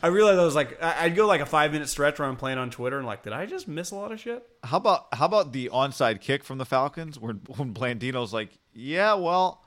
I 0.02 0.08
realized 0.08 0.38
I 0.38 0.44
was 0.44 0.54
like 0.54 0.82
I'd 0.82 1.14
go 1.14 1.26
like 1.26 1.40
a 1.40 1.46
five 1.46 1.72
minute 1.72 1.88
stretch 1.88 2.18
where 2.18 2.28
I'm 2.28 2.36
playing 2.36 2.58
on 2.58 2.70
Twitter 2.70 2.98
and 2.98 3.06
like, 3.06 3.22
did 3.22 3.32
I 3.32 3.46
just 3.46 3.66
miss 3.68 3.90
a 3.90 3.96
lot 3.96 4.12
of 4.12 4.20
shit? 4.20 4.46
How 4.64 4.76
about 4.76 5.06
how 5.12 5.26
about 5.26 5.52
the 5.52 5.70
onside 5.72 6.20
kick 6.20 6.44
from 6.44 6.58
the 6.58 6.64
Falcons 6.64 7.18
when 7.18 7.40
when 7.56 7.74
Blandino's 7.74 8.32
like, 8.32 8.50
yeah, 8.72 9.14
well, 9.14 9.62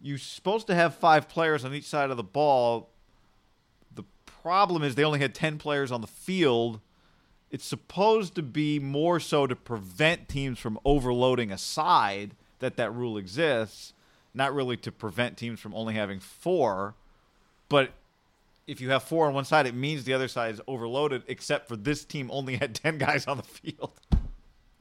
you're 0.00 0.18
supposed 0.18 0.66
to 0.66 0.74
have 0.74 0.94
five 0.94 1.28
players 1.28 1.64
on 1.64 1.74
each 1.74 1.86
side 1.86 2.10
of 2.10 2.16
the 2.16 2.22
ball. 2.22 2.90
The 3.94 4.04
problem 4.42 4.82
is 4.82 4.94
they 4.94 5.04
only 5.04 5.20
had 5.20 5.34
ten 5.34 5.58
players 5.58 5.90
on 5.90 6.00
the 6.00 6.06
field. 6.06 6.80
It's 7.50 7.64
supposed 7.64 8.34
to 8.34 8.42
be 8.42 8.78
more 8.78 9.20
so 9.20 9.46
to 9.46 9.54
prevent 9.54 10.28
teams 10.28 10.58
from 10.58 10.78
overloading 10.84 11.52
a 11.52 11.58
side 11.58 12.34
that 12.58 12.76
that 12.76 12.92
rule 12.92 13.16
exists, 13.16 13.92
not 14.34 14.52
really 14.52 14.76
to 14.78 14.90
prevent 14.90 15.36
teams 15.36 15.60
from 15.60 15.74
only 15.74 15.94
having 15.94 16.18
four. 16.18 16.96
But 17.68 17.92
if 18.66 18.80
you 18.80 18.90
have 18.90 19.02
four 19.02 19.26
on 19.26 19.34
one 19.34 19.44
side, 19.44 19.66
it 19.66 19.74
means 19.74 20.04
the 20.04 20.14
other 20.14 20.28
side 20.28 20.54
is 20.54 20.60
overloaded. 20.66 21.22
Except 21.28 21.68
for 21.68 21.76
this 21.76 22.04
team 22.04 22.30
only 22.30 22.56
had 22.56 22.74
ten 22.84 22.98
guys 22.98 23.26
on 23.26 23.36
the 23.36 23.42
field. 23.42 23.92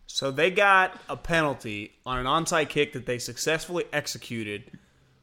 So 0.07 0.29
they 0.31 0.51
got 0.51 0.99
a 1.09 1.17
penalty 1.17 1.93
on 2.05 2.19
an 2.19 2.25
onside 2.25 2.69
kick 2.69 2.93
that 2.93 3.05
they 3.05 3.17
successfully 3.17 3.85
executed 3.91 4.71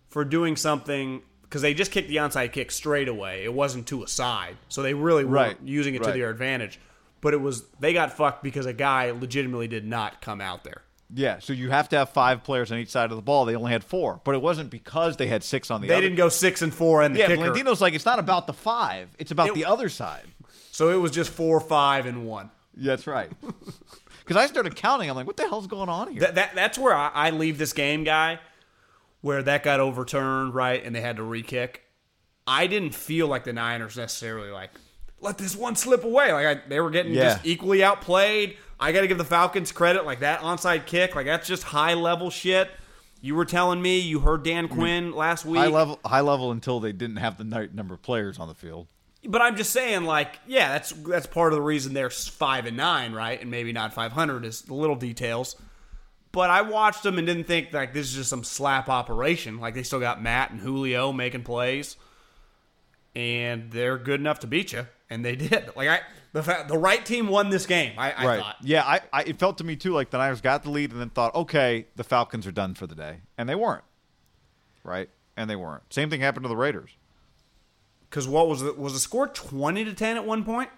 for 0.08 0.24
doing 0.24 0.56
something 0.56 1.22
because 1.42 1.62
they 1.62 1.74
just 1.74 1.92
kicked 1.92 2.08
the 2.08 2.16
onside 2.16 2.52
kick 2.52 2.70
straight 2.70 3.08
away. 3.08 3.44
It 3.44 3.54
wasn't 3.54 3.86
to 3.88 4.02
a 4.02 4.08
side, 4.08 4.56
so 4.68 4.82
they 4.82 4.94
really 4.94 5.24
weren't 5.24 5.58
Right, 5.60 5.68
using 5.68 5.94
it 5.94 6.02
to 6.02 6.12
their 6.12 6.30
advantage. 6.30 6.80
But 7.20 7.34
it 7.34 7.40
was 7.40 7.64
they 7.78 7.92
got 7.92 8.16
fucked 8.16 8.42
because 8.42 8.66
a 8.66 8.72
guy 8.72 9.10
legitimately 9.10 9.68
did 9.68 9.84
not 9.84 10.20
come 10.22 10.40
out 10.40 10.64
there. 10.64 10.82
Yeah, 11.12 11.40
so 11.40 11.52
you 11.52 11.70
have 11.70 11.88
to 11.90 11.96
have 11.98 12.10
five 12.10 12.44
players 12.44 12.70
on 12.70 12.78
each 12.78 12.90
side 12.90 13.10
of 13.10 13.16
the 13.16 13.22
ball. 13.22 13.44
They 13.44 13.56
only 13.56 13.72
had 13.72 13.82
four, 13.82 14.20
but 14.24 14.34
it 14.36 14.42
wasn't 14.42 14.70
because 14.70 15.16
they 15.16 15.26
had 15.26 15.42
six 15.42 15.70
on 15.70 15.80
the 15.80 15.86
other 15.86 15.88
side. 15.88 15.90
They 15.90 15.94
other. 15.96 16.02
didn't 16.08 16.16
go 16.18 16.28
six 16.28 16.62
and 16.62 16.72
four 16.72 17.02
and 17.02 17.14
the 17.14 17.18
Yeah, 17.20 17.26
kicker, 17.26 17.40
Valentino's 17.42 17.80
like 17.80 17.94
it's 17.94 18.04
not 18.06 18.18
about 18.20 18.46
the 18.46 18.52
five; 18.52 19.08
it's 19.18 19.30
about 19.32 19.48
It- 19.48 19.54
the 19.54 19.64
other 19.64 19.88
side. 19.88 20.24
so 20.70 20.90
it 20.90 20.96
was 20.96 21.10
just 21.10 21.30
four, 21.30 21.58
five, 21.60 22.06
and 22.06 22.26
one. 22.26 22.50
Yeah, 22.76 22.92
that's 22.92 23.06
right. 23.06 23.30
Because 24.20 24.44
I 24.44 24.46
started 24.46 24.76
counting, 24.76 25.10
I'm 25.10 25.16
like, 25.16 25.26
what 25.26 25.36
the 25.36 25.48
hell's 25.48 25.66
going 25.66 25.88
on 25.88 26.12
here? 26.12 26.20
That, 26.20 26.36
that 26.36 26.54
that's 26.54 26.78
where 26.78 26.94
I, 26.94 27.08
I 27.12 27.30
leave 27.30 27.58
this 27.58 27.72
game, 27.72 28.04
guy, 28.04 28.38
where 29.22 29.42
that 29.42 29.64
got 29.64 29.80
overturned, 29.80 30.54
right, 30.54 30.84
and 30.84 30.94
they 30.94 31.00
had 31.00 31.16
to 31.16 31.24
re-kick. 31.24 31.82
I 32.46 32.68
didn't 32.68 32.94
feel 32.94 33.26
like 33.26 33.42
the 33.42 33.52
Niners 33.52 33.96
necessarily 33.96 34.50
like 34.50 34.70
let 35.20 35.36
this 35.36 35.56
one 35.56 35.74
slip 35.74 36.04
away. 36.04 36.32
Like 36.32 36.46
I, 36.46 36.68
they 36.68 36.78
were 36.78 36.90
getting 36.90 37.12
Yeah. 37.12 37.34
just 37.34 37.44
equally 37.46 37.82
outplayed. 37.82 38.56
I 38.80 38.92
got 38.92 39.02
to 39.02 39.08
give 39.08 39.18
the 39.18 39.24
Falcons 39.24 39.72
credit, 39.72 40.06
like 40.06 40.20
that 40.20 40.40
onside 40.40 40.86
kick, 40.86 41.14
like 41.14 41.26
that's 41.26 41.46
just 41.46 41.62
high 41.64 41.94
level 41.94 42.30
shit. 42.30 42.70
You 43.20 43.34
were 43.34 43.44
telling 43.44 43.82
me 43.82 43.98
you 43.98 44.20
heard 44.20 44.42
Dan 44.42 44.66
mm. 44.66 44.70
Quinn 44.70 45.12
last 45.12 45.44
week, 45.44 45.58
high 45.58 45.66
level, 45.66 46.00
high 46.04 46.22
level 46.22 46.50
until 46.50 46.80
they 46.80 46.92
didn't 46.92 47.16
have 47.16 47.36
the 47.36 47.44
right 47.44 47.72
number 47.74 47.94
of 47.94 48.02
players 48.02 48.38
on 48.38 48.48
the 48.48 48.54
field. 48.54 48.86
but 49.28 49.42
I'm 49.42 49.56
just 49.56 49.72
saying, 49.72 50.04
like, 50.04 50.38
yeah, 50.46 50.70
that's 50.70 50.92
that's 50.92 51.26
part 51.26 51.52
of 51.52 51.58
the 51.58 51.62
reason 51.62 51.92
they're 51.92 52.08
five 52.08 52.64
and 52.64 52.76
nine, 52.76 53.12
right, 53.12 53.40
and 53.40 53.50
maybe 53.50 53.72
not 53.72 53.92
five 53.92 54.12
hundred 54.12 54.46
is 54.46 54.62
the 54.62 54.74
little 54.74 54.96
details. 54.96 55.56
But 56.32 56.48
I 56.48 56.62
watched 56.62 57.02
them 57.02 57.18
and 57.18 57.26
didn't 57.26 57.44
think 57.44 57.72
like 57.72 57.92
this 57.92 58.06
is 58.06 58.14
just 58.14 58.30
some 58.30 58.44
slap 58.44 58.88
operation. 58.88 59.58
Like 59.58 59.74
they 59.74 59.82
still 59.82 60.00
got 60.00 60.22
Matt 60.22 60.52
and 60.52 60.60
Julio 60.60 61.12
making 61.12 61.42
plays, 61.42 61.96
and 63.14 63.70
they're 63.70 63.98
good 63.98 64.20
enough 64.20 64.40
to 64.40 64.46
beat 64.46 64.72
you, 64.72 64.86
and 65.10 65.24
they 65.24 65.36
did. 65.36 65.70
Like 65.76 65.88
I, 65.88 66.00
the 66.32 66.42
fa- 66.42 66.64
the 66.68 66.78
right 66.78 67.04
team 67.04 67.28
won 67.28 67.50
this 67.50 67.66
game. 67.66 67.92
I, 67.98 68.12
I 68.12 68.26
right? 68.26 68.40
thought. 68.40 68.56
Yeah, 68.62 68.84
I, 68.84 69.00
I, 69.12 69.22
it 69.24 69.38
felt 69.38 69.58
to 69.58 69.64
me 69.64 69.76
too 69.76 69.92
like 69.92 70.10
the 70.10 70.18
Niners 70.18 70.40
got 70.40 70.62
the 70.62 70.70
lead 70.70 70.92
and 70.92 71.00
then 71.00 71.10
thought, 71.10 71.34
okay, 71.34 71.86
the 71.96 72.04
Falcons 72.04 72.46
are 72.46 72.52
done 72.52 72.74
for 72.74 72.86
the 72.86 72.94
day, 72.94 73.18
and 73.36 73.48
they 73.48 73.54
weren't. 73.54 73.84
Right, 74.84 75.10
and 75.36 75.50
they 75.50 75.56
weren't. 75.56 75.92
Same 75.92 76.08
thing 76.08 76.20
happened 76.20 76.44
to 76.44 76.48
the 76.48 76.56
Raiders. 76.56 76.90
Because 78.08 78.26
what 78.26 78.48
was 78.48 78.62
the, 78.62 78.72
was 78.72 78.92
the 78.92 78.98
score 78.98 79.28
twenty 79.28 79.84
to 79.84 79.92
ten 79.92 80.16
at 80.16 80.24
one 80.24 80.44
point? 80.44 80.70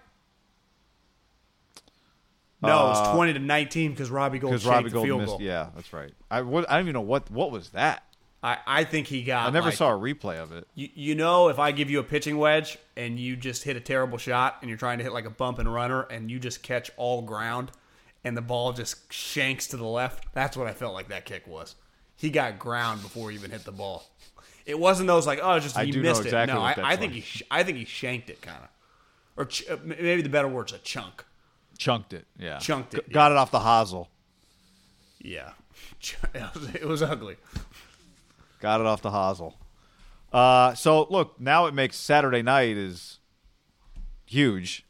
No, 2.60 2.68
it 2.68 2.88
was 2.90 3.08
uh, 3.08 3.14
twenty 3.14 3.32
to 3.32 3.38
nineteen 3.38 3.90
because 3.90 4.10
Robbie 4.10 4.38
Gould 4.38 4.52
Because 4.52 4.66
Robbie 4.66 4.88
the 4.88 4.94
Gold 4.94 5.06
field 5.06 5.20
missed. 5.20 5.30
goal. 5.32 5.42
Yeah, 5.42 5.68
that's 5.74 5.92
right. 5.92 6.12
I, 6.30 6.42
what, 6.42 6.70
I 6.70 6.74
don't 6.74 6.82
even 6.84 6.94
know 6.94 7.00
what 7.00 7.30
what 7.30 7.50
was 7.50 7.70
that. 7.70 8.04
I, 8.42 8.58
I 8.66 8.84
think 8.84 9.06
he 9.06 9.22
got. 9.22 9.48
I 9.48 9.50
never 9.50 9.68
like- 9.68 9.76
saw 9.76 9.94
a 9.94 9.98
replay 9.98 10.42
of 10.42 10.50
it. 10.52 10.66
You, 10.74 10.88
you 10.94 11.14
know, 11.14 11.48
if 11.48 11.58
I 11.58 11.70
give 11.72 11.90
you 11.90 12.00
a 12.00 12.02
pitching 12.02 12.38
wedge 12.38 12.76
and 12.96 13.18
you 13.18 13.36
just 13.36 13.62
hit 13.62 13.76
a 13.76 13.80
terrible 13.80 14.18
shot 14.18 14.56
and 14.60 14.68
you're 14.68 14.78
trying 14.78 14.98
to 14.98 15.04
hit 15.04 15.12
like 15.12 15.26
a 15.26 15.30
bump 15.30 15.58
and 15.58 15.72
runner 15.72 16.02
and 16.02 16.30
you 16.30 16.38
just 16.40 16.62
catch 16.62 16.90
all 16.96 17.22
ground 17.22 17.70
and 18.24 18.36
the 18.36 18.42
ball 18.42 18.72
just 18.72 19.12
shanks 19.12 19.66
to 19.68 19.76
the 19.76 19.84
left, 19.86 20.32
that's 20.34 20.56
what 20.56 20.66
I 20.66 20.72
felt 20.72 20.94
like 20.94 21.08
that 21.08 21.24
kick 21.24 21.46
was. 21.46 21.76
He 22.16 22.30
got 22.30 22.58
ground 22.58 23.02
before 23.02 23.30
he 23.30 23.36
even 23.36 23.50
hit 23.50 23.64
the 23.64 23.72
ball. 23.72 24.04
It 24.64 24.78
wasn't 24.78 25.08
those 25.08 25.26
like 25.26 25.40
oh 25.42 25.58
just 25.58 25.76
I 25.76 25.84
he 25.86 25.90
do 25.90 26.02
know 26.02 26.10
missed 26.10 26.24
exactly 26.24 26.52
it. 26.54 26.56
No, 26.56 26.62
I, 26.64 26.92
I 26.92 26.96
think 26.96 27.12
like. 27.12 27.12
he 27.12 27.20
sh- 27.20 27.42
I 27.50 27.62
think 27.64 27.78
he 27.78 27.84
shanked 27.84 28.30
it 28.30 28.40
kind 28.42 28.58
of, 28.62 28.68
or 29.36 29.44
ch- 29.46 29.68
uh, 29.68 29.76
maybe 29.84 30.22
the 30.22 30.28
better 30.28 30.46
word's 30.46 30.72
a 30.72 30.78
chunk. 30.78 31.24
Chunked 31.78 32.12
it. 32.12 32.26
Yeah, 32.38 32.58
Chunked 32.58 32.94
it, 32.94 33.12
got 33.12 33.32
it 33.32 33.38
off 33.38 33.50
the 33.50 33.58
hosel. 33.58 34.06
Yeah, 35.20 35.50
it 36.34 36.86
was 36.86 37.02
ugly. 37.02 37.36
Got 38.62 38.80
it 38.80 38.86
off 38.86 39.02
the 39.02 39.10
hosel. 39.10 39.54
Uh, 40.32 40.72
so 40.74 41.06
look, 41.10 41.40
now 41.40 41.66
it 41.66 41.74
makes 41.74 41.96
Saturday 41.96 42.42
night 42.42 42.76
is 42.76 43.18
huge, 44.24 44.86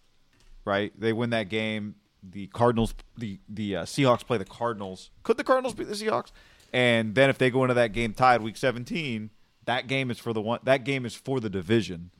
right? 0.64 0.92
They 0.98 1.12
win 1.14 1.30
that 1.30 1.48
game. 1.48 1.94
The 2.22 2.46
Cardinals, 2.48 2.94
the 3.16 3.40
the 3.48 3.76
uh, 3.76 3.82
Seahawks 3.84 4.24
play 4.26 4.38
the 4.38 4.44
Cardinals. 4.44 5.10
Could 5.24 5.38
the 5.38 5.44
Cardinals 5.44 5.74
beat 5.74 5.88
the 5.88 5.94
Seahawks? 5.94 6.30
And 6.72 7.14
then 7.14 7.28
if 7.30 7.38
they 7.38 7.50
go 7.50 7.64
into 7.64 7.74
that 7.74 7.92
game 7.92 8.12
tied, 8.14 8.42
Week 8.42 8.56
17, 8.56 9.30
that 9.64 9.88
game 9.88 10.10
is 10.10 10.18
for 10.18 10.32
the 10.32 10.40
one. 10.40 10.60
That 10.64 10.84
game 10.84 11.04
is 11.04 11.14
for 11.14 11.40
the 11.40 11.50
division. 11.50 12.10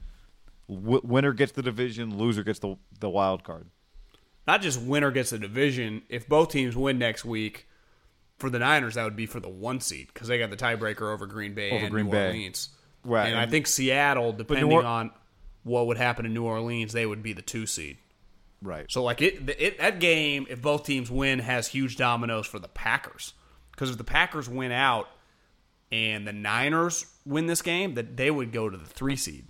W- 0.68 1.00
winner 1.04 1.32
gets 1.32 1.52
the 1.52 1.62
division. 1.62 2.16
Loser 2.18 2.42
gets 2.42 2.59
the 2.59 2.76
the 2.99 3.11
wild 3.11 3.44
card. 3.44 3.66
not 4.47 4.62
just 4.62 4.80
winner 4.80 5.11
gets 5.12 5.30
the 5.30 5.38
division. 5.38 6.02
If 6.09 6.26
both 6.28 6.49
teams 6.50 6.75
win 6.76 6.99
next 6.99 7.25
week, 7.25 7.68
for 8.42 8.50
the 8.50 8.58
Niners, 8.58 8.96
that 8.96 9.04
would 9.04 9.16
be 9.16 9.25
for 9.26 9.40
the 9.40 9.49
one 9.49 9.80
seed 9.80 10.08
because 10.12 10.28
they 10.28 10.37
got 10.38 10.50
the 10.50 10.56
tiebreaker 10.56 11.12
over 11.12 11.26
Green 11.26 11.54
Bay 11.54 11.70
Over 11.70 11.84
and 11.84 11.90
Green 11.92 12.06
New 12.06 12.12
Bay. 12.12 12.26
Orleans. 12.26 12.68
Right. 13.04 13.28
And 13.28 13.38
I 13.38 13.46
think 13.46 13.66
Seattle, 13.66 14.32
depending 14.32 14.70
Or- 14.72 14.84
on 14.84 15.12
what 15.62 15.87
would 15.87 15.96
happen 15.96 16.26
in 16.26 16.34
New 16.34 16.44
Orleans, 16.44 16.92
they 16.92 17.06
would 17.06 17.22
be 17.22 17.32
the 17.32 17.40
two 17.42 17.66
seed. 17.66 17.96
Right. 18.61 18.87
So 18.90 19.02
like 19.02 19.22
it, 19.22 19.49
it 19.58 19.78
that 19.78 20.00
game, 20.00 20.46
if 20.50 20.61
both 20.61 20.84
teams 20.84 21.11
win, 21.11 21.38
has 21.38 21.68
huge 21.68 21.96
dominoes 21.96 22.46
for 22.46 22.58
the 22.58 22.68
Packers. 22.68 23.32
Because 23.70 23.90
if 23.90 23.96
the 23.99 24.04
Packers 24.04 24.49
win 24.49 24.72
out 24.72 25.08
and 25.90 26.26
the 26.26 26.32
Niners 26.32 27.06
win 27.25 27.46
this 27.46 27.62
game, 27.62 27.94
that 27.94 28.16
they 28.16 28.30
would 28.30 28.52
go 28.52 28.68
to 28.68 28.76
the 28.76 28.84
three 28.87 29.16
seed. 29.16 29.46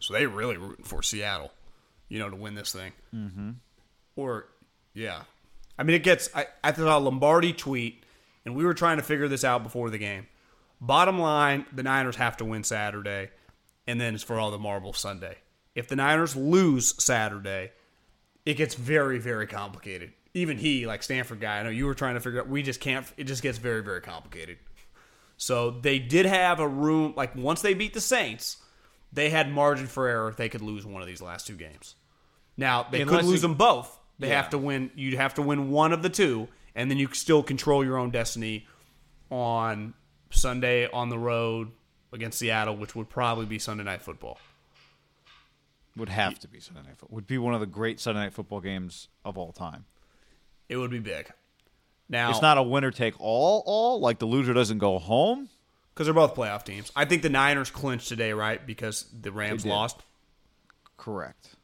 So 0.00 0.14
they 0.14 0.26
really 0.26 0.56
rooting 0.56 0.84
for 0.84 1.02
Seattle, 1.02 1.52
you 2.08 2.18
know, 2.18 2.30
to 2.30 2.36
win 2.36 2.54
this 2.54 2.72
thing. 2.72 2.92
Mm-hmm. 3.14 3.50
Or 4.16 4.46
yeah, 4.94 5.22
I 5.78 5.82
mean 5.84 5.94
it 5.94 6.02
gets. 6.02 6.28
I 6.34 6.46
I 6.62 6.72
saw 6.72 6.98
a 6.98 7.00
Lombardi 7.00 7.52
tweet, 7.52 8.04
and 8.44 8.54
we 8.54 8.64
were 8.64 8.74
trying 8.74 8.96
to 8.96 9.02
figure 9.02 9.28
this 9.28 9.44
out 9.44 9.62
before 9.62 9.90
the 9.90 9.98
game. 9.98 10.26
Bottom 10.80 11.18
line, 11.18 11.66
the 11.72 11.82
Niners 11.82 12.16
have 12.16 12.36
to 12.38 12.44
win 12.44 12.64
Saturday, 12.64 13.30
and 13.86 14.00
then 14.00 14.14
it's 14.14 14.22
for 14.22 14.38
all 14.38 14.50
the 14.50 14.58
marbles 14.58 14.98
Sunday. 14.98 15.36
If 15.74 15.88
the 15.88 15.96
Niners 15.96 16.36
lose 16.36 17.02
Saturday, 17.02 17.72
it 18.44 18.54
gets 18.54 18.74
very, 18.74 19.18
very 19.18 19.46
complicated. 19.46 20.12
Even 20.34 20.58
he, 20.58 20.86
like 20.86 21.02
Stanford 21.02 21.40
guy, 21.40 21.58
I 21.58 21.62
know 21.62 21.70
you 21.70 21.86
were 21.86 21.94
trying 21.94 22.14
to 22.14 22.20
figure 22.20 22.40
out. 22.40 22.48
We 22.48 22.62
just 22.62 22.80
can't. 22.80 23.06
It 23.16 23.24
just 23.24 23.42
gets 23.42 23.58
very, 23.58 23.82
very 23.82 24.00
complicated. 24.00 24.58
So 25.36 25.70
they 25.70 25.98
did 25.98 26.26
have 26.26 26.60
a 26.60 26.68
room. 26.68 27.14
Like 27.16 27.34
once 27.34 27.62
they 27.62 27.74
beat 27.74 27.94
the 27.94 28.00
Saints, 28.00 28.58
they 29.12 29.30
had 29.30 29.50
margin 29.50 29.86
for 29.86 30.06
error. 30.06 30.28
if 30.28 30.36
They 30.36 30.48
could 30.48 30.62
lose 30.62 30.84
one 30.84 31.00
of 31.00 31.08
these 31.08 31.22
last 31.22 31.46
two 31.46 31.56
games. 31.56 31.94
Now 32.56 32.86
they 32.90 33.02
Unless 33.02 33.20
could 33.20 33.26
lose 33.26 33.42
them 33.42 33.54
both. 33.54 33.97
They 34.18 34.28
Yeah. 34.28 34.36
have 34.36 34.50
to 34.50 34.58
win. 34.58 34.90
You'd 34.94 35.14
have 35.14 35.34
to 35.34 35.42
win 35.42 35.70
one 35.70 35.92
of 35.92 36.02
the 36.02 36.08
two, 36.10 36.48
and 36.74 36.90
then 36.90 36.98
you 36.98 37.08
still 37.12 37.42
control 37.42 37.84
your 37.84 37.96
own 37.96 38.10
destiny 38.10 38.66
on 39.30 39.94
Sunday 40.30 40.88
on 40.90 41.08
the 41.08 41.18
road 41.18 41.70
against 42.12 42.38
Seattle, 42.38 42.76
which 42.76 42.94
would 42.94 43.08
probably 43.08 43.46
be 43.46 43.58
Sunday 43.58 43.84
night 43.84 44.02
football. 44.02 44.38
Would 45.96 46.08
have 46.08 46.38
to 46.40 46.48
be 46.48 46.60
Sunday 46.60 46.82
night. 46.82 46.96
Football. 46.98 47.14
Would 47.16 47.26
be 47.26 47.38
one 47.38 47.54
of 47.54 47.60
the 47.60 47.66
great 47.66 47.98
Sunday 48.00 48.20
night 48.20 48.32
football 48.32 48.60
games 48.60 49.08
of 49.24 49.36
all 49.36 49.52
time. 49.52 49.84
It 50.68 50.76
would 50.76 50.90
be 50.90 51.00
big. 51.00 51.30
Now 52.08 52.30
It's 52.30 52.40
not 52.42 52.56
a 52.56 52.62
winner 52.62 52.90
take 52.90 53.14
all. 53.20 53.62
All 53.66 54.00
like 54.00 54.18
the 54.18 54.26
loser 54.26 54.52
doesn't 54.54 54.78
go 54.78 54.98
home. 54.98 55.48
because 55.94 56.06
they're 56.06 56.14
both 56.14 56.34
playoff 56.36 56.64
teams. 56.64 56.92
I 56.94 57.04
think 57.04 57.22
the 57.22 57.28
Niners 57.28 57.70
clinched 57.70 58.08
today, 58.08 58.32
right? 58.32 58.64
Because 58.64 59.06
the 59.20 59.32
Rams 59.32 59.66
lost. 59.66 59.96
Correct. 60.96 61.56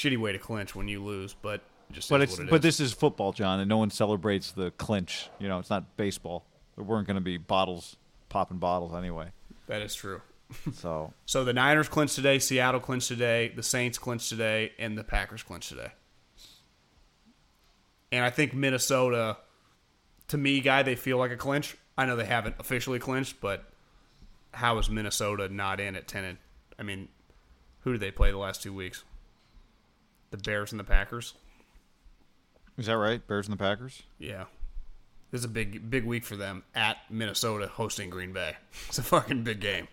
Shitty 0.00 0.16
way 0.16 0.32
to 0.32 0.38
clinch 0.38 0.74
when 0.74 0.88
you 0.88 1.04
lose, 1.04 1.34
but 1.42 1.60
just 1.92 2.08
But 2.08 2.22
it's 2.22 2.38
it 2.38 2.48
but 2.48 2.56
is. 2.56 2.62
this 2.62 2.80
is 2.80 2.92
football, 2.94 3.32
John, 3.32 3.60
and 3.60 3.68
no 3.68 3.76
one 3.76 3.90
celebrates 3.90 4.50
the 4.52 4.70
clinch. 4.72 5.28
You 5.38 5.48
know, 5.48 5.58
it's 5.58 5.68
not 5.68 5.96
baseball. 5.98 6.46
There 6.76 6.84
weren't 6.84 7.06
going 7.06 7.16
to 7.16 7.20
be 7.20 7.36
bottles 7.36 7.96
popping 8.30 8.56
bottles 8.58 8.94
anyway. 8.94 9.32
that 9.66 9.82
is 9.82 9.94
true. 9.94 10.22
So 10.72 11.12
So 11.26 11.44
the 11.44 11.52
Niners 11.52 11.88
clinched 11.88 12.14
today, 12.14 12.38
Seattle 12.38 12.80
clinched 12.80 13.08
today, 13.08 13.52
the 13.54 13.62
Saints 13.62 13.98
clinched 13.98 14.30
today, 14.30 14.72
and 14.78 14.96
the 14.96 15.04
Packers 15.04 15.42
clinched 15.42 15.68
today. 15.68 15.92
And 18.12 18.24
I 18.24 18.30
think 18.30 18.54
Minnesota, 18.54 19.36
to 20.28 20.38
me, 20.38 20.60
guy, 20.60 20.82
they 20.82 20.96
feel 20.96 21.18
like 21.18 21.30
a 21.30 21.36
clinch. 21.36 21.76
I 21.98 22.06
know 22.06 22.16
they 22.16 22.24
haven't 22.24 22.56
officially 22.58 22.98
clinched, 22.98 23.40
but 23.40 23.64
how 24.54 24.78
is 24.78 24.88
Minnesota 24.88 25.48
not 25.48 25.78
in 25.78 25.94
at 25.94 26.08
ten? 26.08 26.24
And, 26.24 26.38
I 26.78 26.82
mean, 26.82 27.08
who 27.80 27.92
did 27.92 28.00
they 28.00 28.10
play 28.10 28.30
the 28.30 28.38
last 28.38 28.62
two 28.62 28.72
weeks? 28.72 29.04
The 30.30 30.36
Bears 30.38 30.72
and 30.72 30.78
the 30.78 30.84
Packers. 30.84 31.34
is 32.78 32.86
that 32.86 32.96
right? 32.96 33.26
Bears 33.26 33.46
and 33.48 33.52
the 33.52 33.62
Packers. 33.62 34.02
Yeah. 34.18 34.44
This 35.30 35.40
is 35.40 35.44
a 35.44 35.48
big 35.48 35.90
big 35.90 36.04
week 36.04 36.24
for 36.24 36.36
them 36.36 36.64
at 36.74 36.96
Minnesota 37.08 37.68
hosting 37.68 38.10
Green 38.10 38.32
Bay. 38.32 38.56
It's 38.88 38.98
a 38.98 39.02
fucking 39.02 39.44
big 39.44 39.60
game. 39.60 39.86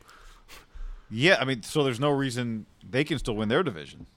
Yeah, 1.09 1.37
I 1.39 1.45
mean, 1.45 1.61
so 1.63 1.83
there's 1.83 1.99
no 1.99 2.09
reason 2.09 2.65
they 2.87 3.03
can 3.03 3.17
still 3.19 3.35
win 3.35 3.47
their 3.49 3.63
division. 3.63 4.07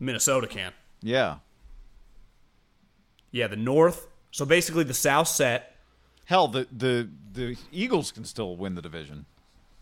Minnesota 0.00 0.46
can. 0.46 0.72
Yeah. 1.02 1.36
Yeah, 3.30 3.46
the 3.46 3.56
North. 3.56 4.08
So 4.30 4.44
basically 4.44 4.84
the 4.84 4.94
South 4.94 5.28
set. 5.28 5.76
Hell, 6.24 6.48
the 6.48 6.66
the 6.76 7.08
the 7.32 7.56
Eagles 7.70 8.10
can 8.12 8.24
still 8.24 8.56
win 8.56 8.74
the 8.74 8.82
division. 8.82 9.26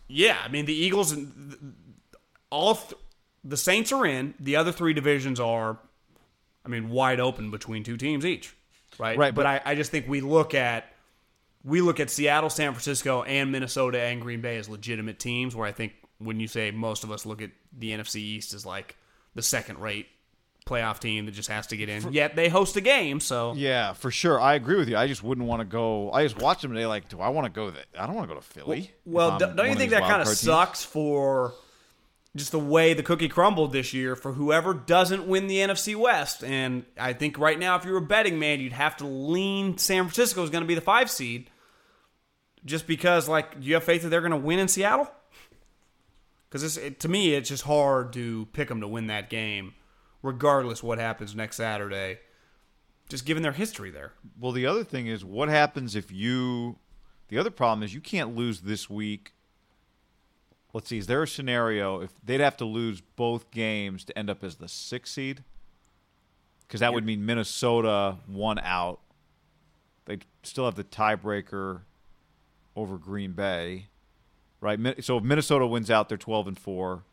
Yeah, 0.07 0.37
I 0.43 0.49
mean 0.49 0.65
the 0.65 0.73
Eagles 0.75 1.11
and 1.13 1.75
all 2.49 2.75
th- 2.75 2.99
the 3.43 3.57
Saints 3.57 3.91
are 3.91 4.05
in. 4.05 4.33
The 4.39 4.55
other 4.55 4.71
three 4.71 4.93
divisions 4.93 5.39
are 5.39 5.77
I 6.65 6.69
mean 6.69 6.89
wide 6.89 7.19
open 7.19 7.51
between 7.51 7.83
two 7.83 7.97
teams 7.97 8.25
each. 8.25 8.55
Right? 8.99 9.17
Right, 9.17 9.33
But, 9.33 9.43
but- 9.43 9.45
I, 9.67 9.71
I 9.71 9.75
just 9.75 9.91
think 9.91 10.07
we 10.07 10.21
look 10.21 10.53
at 10.53 10.85
we 11.63 11.81
look 11.81 11.99
at 11.99 12.09
Seattle, 12.09 12.49
San 12.49 12.71
Francisco, 12.73 13.23
and 13.23 13.51
Minnesota 13.51 13.99
and 14.01 14.21
Green 14.21 14.41
Bay 14.41 14.57
as 14.57 14.67
legitimate 14.67 15.19
teams. 15.19 15.55
Where 15.55 15.67
I 15.67 15.71
think 15.71 15.93
when 16.17 16.39
you 16.39 16.47
say 16.47 16.71
most 16.71 17.03
of 17.03 17.11
us 17.11 17.25
look 17.25 17.41
at 17.41 17.51
the 17.77 17.91
NFC 17.91 18.17
East 18.17 18.53
as 18.53 18.65
like 18.65 18.95
the 19.35 19.41
second 19.41 19.79
rate 19.79 20.07
playoff 20.65 20.99
team 20.99 21.25
that 21.25 21.31
just 21.31 21.49
has 21.49 21.67
to 21.67 21.77
get 21.77 21.89
in. 21.89 22.13
Yet 22.13 22.35
they 22.35 22.47
host 22.47 22.75
a 22.77 22.81
game, 22.81 23.19
so 23.19 23.53
Yeah, 23.55 23.93
for 23.93 24.11
sure. 24.11 24.39
I 24.39 24.53
agree 24.53 24.77
with 24.77 24.89
you. 24.89 24.97
I 24.97 25.07
just 25.07 25.23
wouldn't 25.23 25.47
want 25.47 25.61
to 25.61 25.65
go. 25.65 26.11
I 26.11 26.23
just 26.23 26.39
watched 26.39 26.61
them 26.61 26.71
today. 26.71 26.85
Like, 26.85 27.09
do 27.09 27.19
I 27.19 27.29
want 27.29 27.45
to 27.45 27.51
go? 27.51 27.71
That 27.71 27.85
I 27.97 28.05
don't 28.05 28.15
want 28.15 28.29
to 28.29 28.35
go 28.35 28.39
to 28.39 28.45
Philly. 28.45 28.91
Well, 29.05 29.31
I'm 29.31 29.55
don't 29.55 29.69
you 29.69 29.75
think 29.75 29.91
that 29.91 30.03
kind 30.03 30.21
of 30.21 30.27
sucks 30.27 30.83
for 30.83 31.53
just 32.35 32.51
the 32.51 32.59
way 32.59 32.93
the 32.93 33.03
cookie 33.03 33.27
crumbled 33.27 33.73
this 33.73 33.93
year 33.93 34.15
for 34.15 34.33
whoever 34.33 34.73
doesn't 34.73 35.27
win 35.27 35.47
the 35.47 35.57
NFC 35.57 35.95
West? 35.95 36.43
And 36.43 36.85
I 36.97 37.13
think 37.13 37.37
right 37.37 37.59
now, 37.59 37.75
if 37.75 37.85
you 37.85 37.91
were 37.91 37.97
a 37.97 38.01
betting 38.01 38.39
man, 38.39 38.59
you'd 38.59 38.73
have 38.73 38.97
to 38.97 39.07
lean 39.07 39.77
San 39.77 40.03
Francisco 40.03 40.43
is 40.43 40.49
going 40.49 40.63
to 40.63 40.67
be 40.67 40.75
the 40.75 40.81
five 40.81 41.11
seed, 41.11 41.49
just 42.63 42.87
because 42.87 43.27
like 43.27 43.59
do 43.59 43.67
you 43.67 43.73
have 43.73 43.83
faith 43.83 44.03
that 44.03 44.09
they're 44.09 44.21
going 44.21 44.31
to 44.31 44.37
win 44.37 44.59
in 44.59 44.67
Seattle? 44.67 45.11
Because 46.49 46.77
it, 46.77 46.99
to 47.01 47.09
me, 47.09 47.33
it's 47.33 47.49
just 47.49 47.63
hard 47.63 48.13
to 48.13 48.47
pick 48.53 48.67
them 48.67 48.81
to 48.81 48.87
win 48.87 49.07
that 49.07 49.29
game, 49.29 49.73
regardless 50.21 50.83
what 50.83 50.99
happens 50.99 51.35
next 51.35 51.57
Saturday. 51.57 52.19
Just 53.09 53.25
given 53.25 53.43
their 53.43 53.51
history 53.51 53.91
there. 53.91 54.13
Well, 54.39 54.53
the 54.53 54.65
other 54.65 54.85
thing 54.85 55.07
is, 55.07 55.23
what 55.23 55.49
happens 55.49 55.95
if 55.97 56.11
you? 56.11 56.77
The 57.27 57.37
other 57.37 57.49
problem 57.49 57.83
is 57.83 57.93
you 57.93 58.01
can't 58.01 58.35
lose 58.35 58.61
this 58.61 58.89
week. 58.89 59.33
Let's 60.73 60.89
see. 60.89 60.97
Is 60.97 61.07
there 61.07 61.23
a 61.23 61.27
scenario 61.27 62.01
if 62.01 62.11
they'd 62.23 62.39
have 62.39 62.57
to 62.57 62.65
lose 62.65 63.01
both 63.01 63.51
games 63.51 64.05
to 64.05 64.17
end 64.17 64.29
up 64.29 64.43
as 64.43 64.55
the 64.55 64.67
sixth 64.67 65.13
seed? 65.13 65.43
Because 66.67 66.79
that 66.79 66.93
would 66.93 67.05
mean 67.05 67.25
Minnesota 67.25 68.17
one 68.27 68.57
out. 68.59 69.01
They'd 70.05 70.25
still 70.43 70.65
have 70.65 70.75
the 70.75 70.85
tiebreaker 70.85 71.81
over 72.75 72.97
Green 72.97 73.33
Bay, 73.33 73.87
right? 74.61 74.79
So 75.03 75.17
if 75.17 75.23
Minnesota 75.23 75.67
wins 75.67 75.91
out, 75.91 76.07
they're 76.07 76.17
twelve 76.17 76.47
and 76.47 76.57
four. 76.57 77.03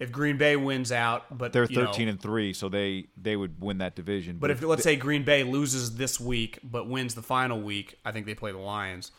If 0.00 0.12
Green 0.12 0.36
Bay 0.36 0.56
wins 0.56 0.92
out, 0.92 1.36
but 1.36 1.52
They're 1.52 1.64
you 1.64 1.76
know, 1.76 1.86
thirteen 1.86 2.08
and 2.08 2.20
three, 2.20 2.52
so 2.52 2.68
they 2.68 3.06
they 3.16 3.36
would 3.36 3.60
win 3.60 3.78
that 3.78 3.94
division. 3.94 4.38
But 4.38 4.50
if 4.50 4.62
let's 4.62 4.82
say 4.82 4.96
Green 4.96 5.24
Bay 5.24 5.44
loses 5.44 5.96
this 5.96 6.20
week 6.20 6.58
but 6.62 6.88
wins 6.88 7.14
the 7.14 7.22
final 7.22 7.60
week, 7.60 7.96
I 8.04 8.12
think 8.12 8.26
they 8.26 8.34
play 8.34 8.52
the 8.52 8.58
Lions. 8.58 9.12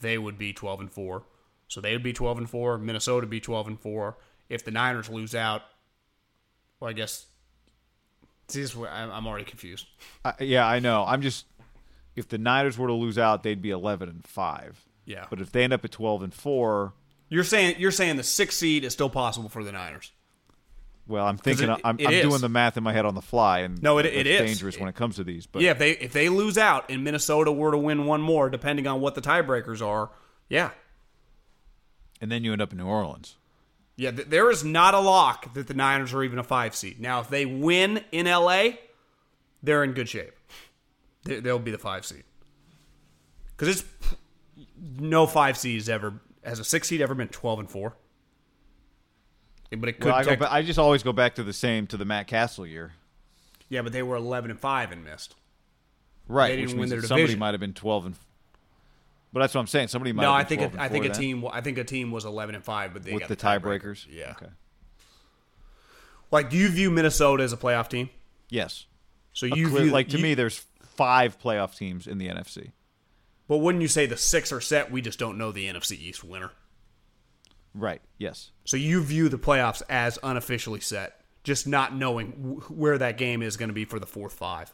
They 0.00 0.18
would 0.18 0.38
be 0.38 0.52
twelve 0.52 0.80
and 0.80 0.90
four, 0.90 1.24
so 1.72 1.80
they 1.80 1.92
would 1.92 2.02
be 2.02 2.12
twelve 2.12 2.38
and 2.38 2.48
four. 2.48 2.78
Minnesota 2.78 3.20
would 3.24 3.30
be 3.30 3.40
twelve 3.40 3.66
and 3.66 3.78
four. 3.80 4.16
If 4.48 4.64
the 4.64 4.70
Niners 4.70 5.08
lose 5.08 5.34
out, 5.34 5.62
well, 6.80 6.90
I 6.90 6.92
guess. 6.92 7.26
See, 8.48 8.60
this 8.60 8.70
is 8.70 8.76
where 8.76 8.90
I'm 8.90 9.10
I'm 9.10 9.26
already 9.26 9.44
confused. 9.44 9.86
I, 10.24 10.34
yeah, 10.40 10.66
I 10.66 10.78
know. 10.78 11.04
I'm 11.06 11.22
just 11.22 11.46
if 12.16 12.28
the 12.28 12.38
Niners 12.38 12.76
were 12.76 12.88
to 12.88 12.92
lose 12.92 13.16
out, 13.18 13.42
they'd 13.42 13.62
be 13.62 13.70
11 13.70 14.08
and 14.08 14.22
5. 14.24 14.84
Yeah. 15.06 15.24
But 15.30 15.40
if 15.40 15.50
they 15.50 15.64
end 15.64 15.72
up 15.72 15.82
at 15.84 15.90
12 15.90 16.22
and 16.24 16.34
4, 16.34 16.92
You're 17.30 17.44
saying 17.44 17.76
you're 17.78 17.90
saying 17.90 18.16
the 18.16 18.22
sixth 18.22 18.58
seed 18.58 18.84
is 18.84 18.92
still 18.92 19.08
possible 19.08 19.48
for 19.48 19.64
the 19.64 19.72
Niners. 19.72 20.12
well, 21.08 21.26
I'm 21.26 21.38
thinking 21.38 21.70
it- 21.70 21.80
I'm, 21.82 21.98
it 21.98 22.06
I'm 22.06 22.28
doing 22.28 22.40
the 22.42 22.48
math 22.50 22.76
in 22.76 22.84
my 22.84 22.92
head 22.92 23.06
on 23.06 23.14
the 23.14 23.22
fly 23.22 23.60
and 23.60 23.82
No, 23.82 23.96
it- 23.98 24.06
it's 24.06 24.16
it 24.16 24.26
is. 24.26 24.40
dangerous 24.40 24.78
when 24.78 24.88
it 24.90 24.94
comes 24.94 25.16
to 25.16 25.24
these, 25.24 25.46
but 25.46 25.62
yeah, 25.62 25.70
if 25.70 25.78
they 25.78 25.92
if 25.92 26.12
they 26.12 26.28
lose 26.28 26.58
out 26.58 26.90
and 26.90 27.02
Minnesota 27.02 27.50
were 27.50 27.70
to 27.70 27.78
win 27.78 28.04
one 28.04 28.20
more, 28.20 28.50
depending 28.50 28.86
on 28.86 29.00
what 29.00 29.14
the 29.14 29.22
tiebreakers 29.22 29.80
are, 29.84 30.10
yeah, 30.50 30.70
and 32.22 32.32
then 32.32 32.42
you 32.44 32.52
end 32.52 32.62
up 32.62 32.72
in 32.72 32.78
New 32.78 32.86
Orleans. 32.86 33.36
Yeah, 33.96 34.10
th- 34.12 34.28
there 34.28 34.50
is 34.50 34.64
not 34.64 34.94
a 34.94 35.00
lock 35.00 35.52
that 35.52 35.66
the 35.66 35.74
Niners 35.74 36.14
are 36.14 36.22
even 36.22 36.38
a 36.38 36.42
five 36.44 36.74
seed. 36.74 36.98
Now, 36.98 37.20
if 37.20 37.28
they 37.28 37.44
win 37.44 38.02
in 38.10 38.24
LA, 38.26 38.68
they're 39.62 39.84
in 39.84 39.92
good 39.92 40.08
shape. 40.08 40.32
They- 41.24 41.40
They'll 41.40 41.58
be 41.58 41.70
the 41.70 41.78
five 41.78 42.06
seed 42.06 42.24
because 43.56 43.68
it's 43.68 43.84
no 44.98 45.26
five 45.26 45.58
seeds 45.58 45.88
ever 45.90 46.14
has 46.42 46.58
a 46.58 46.64
six 46.64 46.88
seed 46.88 47.00
ever 47.02 47.14
been 47.14 47.28
twelve 47.28 47.58
and 47.60 47.70
four. 47.70 47.96
But 49.70 49.88
it 49.88 49.92
could. 50.00 50.06
Well, 50.06 50.14
I, 50.16 50.22
go 50.24 50.30
tech- 50.30 50.38
ba- 50.40 50.52
I 50.52 50.62
just 50.62 50.78
always 50.78 51.02
go 51.02 51.12
back 51.12 51.34
to 51.36 51.42
the 51.44 51.52
same 51.52 51.86
to 51.88 51.96
the 51.96 52.04
Matt 52.04 52.26
Cassel 52.26 52.66
year. 52.66 52.92
yeah, 53.68 53.82
but 53.82 53.92
they 53.92 54.02
were 54.02 54.16
eleven 54.16 54.50
and 54.50 54.58
five 54.58 54.90
and 54.92 55.04
missed. 55.04 55.34
Right, 56.28 56.48
They 56.50 56.56
didn't 56.56 56.68
which 56.68 56.72
win 56.72 56.78
means 56.80 56.90
their 56.90 57.02
somebody 57.02 57.36
might 57.36 57.52
have 57.52 57.60
been 57.60 57.74
12 57.74 58.06
and 58.06 58.16
But 59.32 59.40
that's 59.40 59.54
what 59.54 59.60
I'm 59.62 59.66
saying. 59.66 59.88
Somebody 59.88 60.12
might 60.12 60.22
No, 60.24 60.32
have 60.34 60.40
I 60.40 60.44
think 60.48 60.60
12 60.60 60.74
a, 60.74 60.82
I 60.82 60.88
think 60.88 61.04
a 61.06 61.08
then 61.08 61.18
team. 61.18 61.44
I 61.50 61.60
think 61.62 61.78
a 61.78 61.84
team 61.84 62.10
was 62.10 62.24
eleven 62.26 62.54
and 62.54 62.62
five, 62.62 62.92
but 62.92 63.02
they 63.02 63.12
with 63.12 63.20
got 63.20 63.28
the 63.30 63.36
tiebreaker. 63.36 63.80
tiebreakers. 63.82 64.06
Yeah. 64.10 64.32
Okay. 64.32 64.50
Like, 66.30 66.50
do 66.50 66.56
you 66.56 66.68
view 66.68 66.90
Minnesota 66.90 67.42
as 67.42 67.52
a 67.52 67.56
playoff 67.56 67.88
team? 67.88 68.10
Yes. 68.48 68.86
So 69.32 69.46
you 69.46 69.68
clear- 69.68 69.82
view 69.84 69.90
like 69.92 70.08
to 70.10 70.16
you- 70.18 70.22
me 70.22 70.34
there's 70.34 70.64
5 70.82 71.38
playoff 71.40 71.76
teams 71.76 72.06
in 72.06 72.18
the 72.18 72.28
NFC. 72.28 72.72
But 73.48 73.58
wouldn't 73.58 73.82
you 73.82 73.88
say 73.88 74.06
the 74.06 74.16
six 74.16 74.52
are 74.52 74.60
set? 74.60 74.90
We 74.90 75.00
just 75.02 75.18
don't 75.18 75.36
know 75.36 75.52
the 75.52 75.66
NFC 75.66 75.92
East 75.98 76.24
winner. 76.24 76.52
Right. 77.74 78.00
Yes. 78.18 78.50
So 78.64 78.76
you 78.76 79.02
view 79.02 79.28
the 79.28 79.38
playoffs 79.38 79.82
as 79.88 80.18
unofficially 80.22 80.80
set, 80.80 81.20
just 81.42 81.66
not 81.66 81.94
knowing 81.94 82.32
wh- 82.60 82.70
where 82.70 82.98
that 82.98 83.16
game 83.18 83.42
is 83.42 83.56
going 83.56 83.68
to 83.70 83.74
be 83.74 83.84
for 83.86 83.98
the 83.98 84.06
fourth 84.06 84.34
five. 84.34 84.72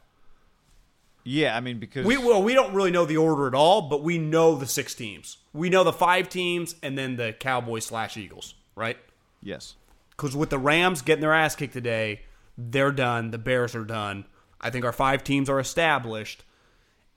Yeah, 1.25 1.57
I 1.57 1.61
mean 1.61 1.79
because 1.79 2.07
We 2.07 2.17
well, 2.17 2.43
we 2.43 2.55
don't 2.55 2.73
really 2.75 2.91
know 2.91 3.05
the 3.05 3.17
order 3.17 3.47
at 3.47 3.55
all, 3.55 3.83
but 3.83 4.03
we 4.03 4.19
know 4.19 4.55
the 4.55 4.67
six 4.67 4.95
teams. 4.95 5.39
We 5.53 5.69
know 5.69 5.85
the 5.85 5.93
five 5.93 6.29
teams, 6.29 6.75
and 6.83 6.97
then 6.97 7.17
the 7.17 7.35
Cowboys 7.39 7.87
slash 7.87 8.17
Eagles, 8.17 8.55
right? 8.75 8.97
yes. 9.43 9.75
Because 10.11 10.35
with 10.35 10.51
the 10.51 10.59
Rams 10.59 11.03
getting 11.03 11.21
their 11.21 11.33
ass 11.33 11.55
kicked 11.55 11.75
today, 11.75 12.23
they're 12.57 12.91
done. 12.91 13.31
The 13.31 13.39
Bears 13.39 13.77
are 13.77 13.85
done. 13.85 14.25
I 14.61 14.71
think 14.71 14.85
our 14.85 14.93
five 14.93 15.23
teams 15.23 15.49
are 15.49 15.61
established, 15.61 16.43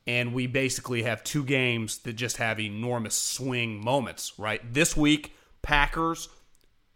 and 0.06 0.34
we 0.34 0.46
basically 0.46 1.02
have 1.04 1.24
two 1.24 1.44
games 1.44 1.98
that 2.00 2.14
just 2.14 2.38
have 2.38 2.60
enormous 2.60 3.16
swing 3.16 3.84
moments. 3.84 4.34
Right, 4.38 4.62
this 4.74 4.96
week 4.96 5.34
Packers 5.64 6.30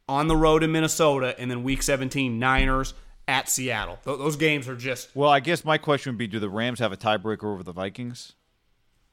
on 0.08 0.28
the 0.28 0.36
road 0.36 0.62
in 0.64 0.72
Minnesota, 0.72 1.36
and 1.40 1.50
then 1.50 1.64
Week 1.64 1.82
17 1.82 2.38
Niners 2.38 2.94
at 3.28 3.50
Seattle. 3.50 4.00
Th- 4.04 4.18
those 4.18 4.36
games 4.36 4.68
are 4.68 4.76
just 4.76 5.16
Well, 5.16 5.30
I 5.30 5.40
guess 5.40 5.64
my 5.66 5.78
question 5.78 6.14
would 6.14 6.18
be: 6.18 6.28
Do 6.28 6.40
the 6.40 6.50
Rams 6.50 6.80
have 6.80 6.92
a 6.92 6.98
tiebreaker 6.98 7.46
over 7.46 7.64
the 7.64 7.74
Vikings? 7.74 8.34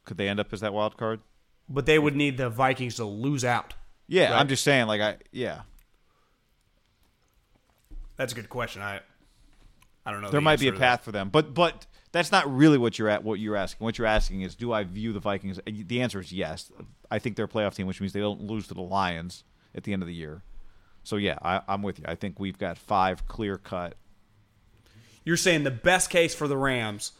Could 0.04 0.16
they 0.16 0.28
end 0.28 0.40
up 0.40 0.52
as 0.52 0.60
that 0.60 0.72
wild 0.72 0.96
card? 0.96 1.20
but 1.68 1.86
they 1.86 1.98
would 1.98 2.14
need 2.16 2.36
the 2.36 2.50
Vikings 2.50 2.96
to 2.96 3.04
lose 3.04 3.44
out. 3.44 3.72
Yeah, 4.08 4.32
Right. 4.32 4.40
I'm 4.40 4.48
just 4.48 4.62
saying. 4.64 4.88
Like, 4.88 5.00
I 5.00 5.16
yeah, 5.30 5.60
That's 8.16 8.32
a 8.32 8.36
good 8.36 8.48
question. 8.48 8.82
I 8.82 9.00
I 10.04 10.10
don't 10.12 10.20
know. 10.20 10.28
there 10.30 10.40
the 10.40 10.44
might 10.44 10.60
be 10.60 10.68
a 10.68 10.72
path 10.72 11.02
for 11.04 11.12
them, 11.12 11.28
but 11.30 11.54
but 11.54 11.86
that's 12.10 12.30
not 12.32 12.52
really 12.54 12.76
what 12.78 12.98
you're 12.98 13.08
at. 13.08 13.24
What 13.24 13.38
you're 13.38 13.56
asking. 13.56 13.84
What 13.84 13.96
you're 13.98 14.06
asking 14.06 14.42
is, 14.42 14.54
do 14.54 14.72
I 14.72 14.84
view 14.84 15.12
the 15.12 15.20
Vikings? 15.20 15.60
The 15.64 16.02
answer 16.02 16.20
is 16.20 16.32
yes. 16.32 16.70
I 17.10 17.18
think 17.18 17.36
they're 17.36 17.46
a 17.46 17.48
playoff 17.48 17.74
team, 17.74 17.86
which 17.86 18.00
means 18.00 18.12
they 18.12 18.20
don't 18.20 18.42
lose 18.42 18.66
to 18.68 18.74
the 18.74 18.82
Lions 18.82 19.44
at 19.74 19.84
the 19.84 19.92
end 19.92 20.02
of 20.02 20.08
the 20.08 20.14
year. 20.14 20.42
So 21.04 21.16
yeah, 21.16 21.38
I, 21.42 21.62
I'm 21.68 21.82
with 21.82 21.98
you. 22.00 22.04
I 22.06 22.14
think 22.16 22.38
we've 22.38 22.58
got 22.58 22.76
five 22.76 23.26
clear 23.28 23.56
cut. 23.56 23.94
You're 25.24 25.36
saying 25.36 25.64
the 25.64 25.70
best 25.70 26.10
case 26.10 26.34
for 26.34 26.48
the 26.48 26.56
Rams, 26.56 27.12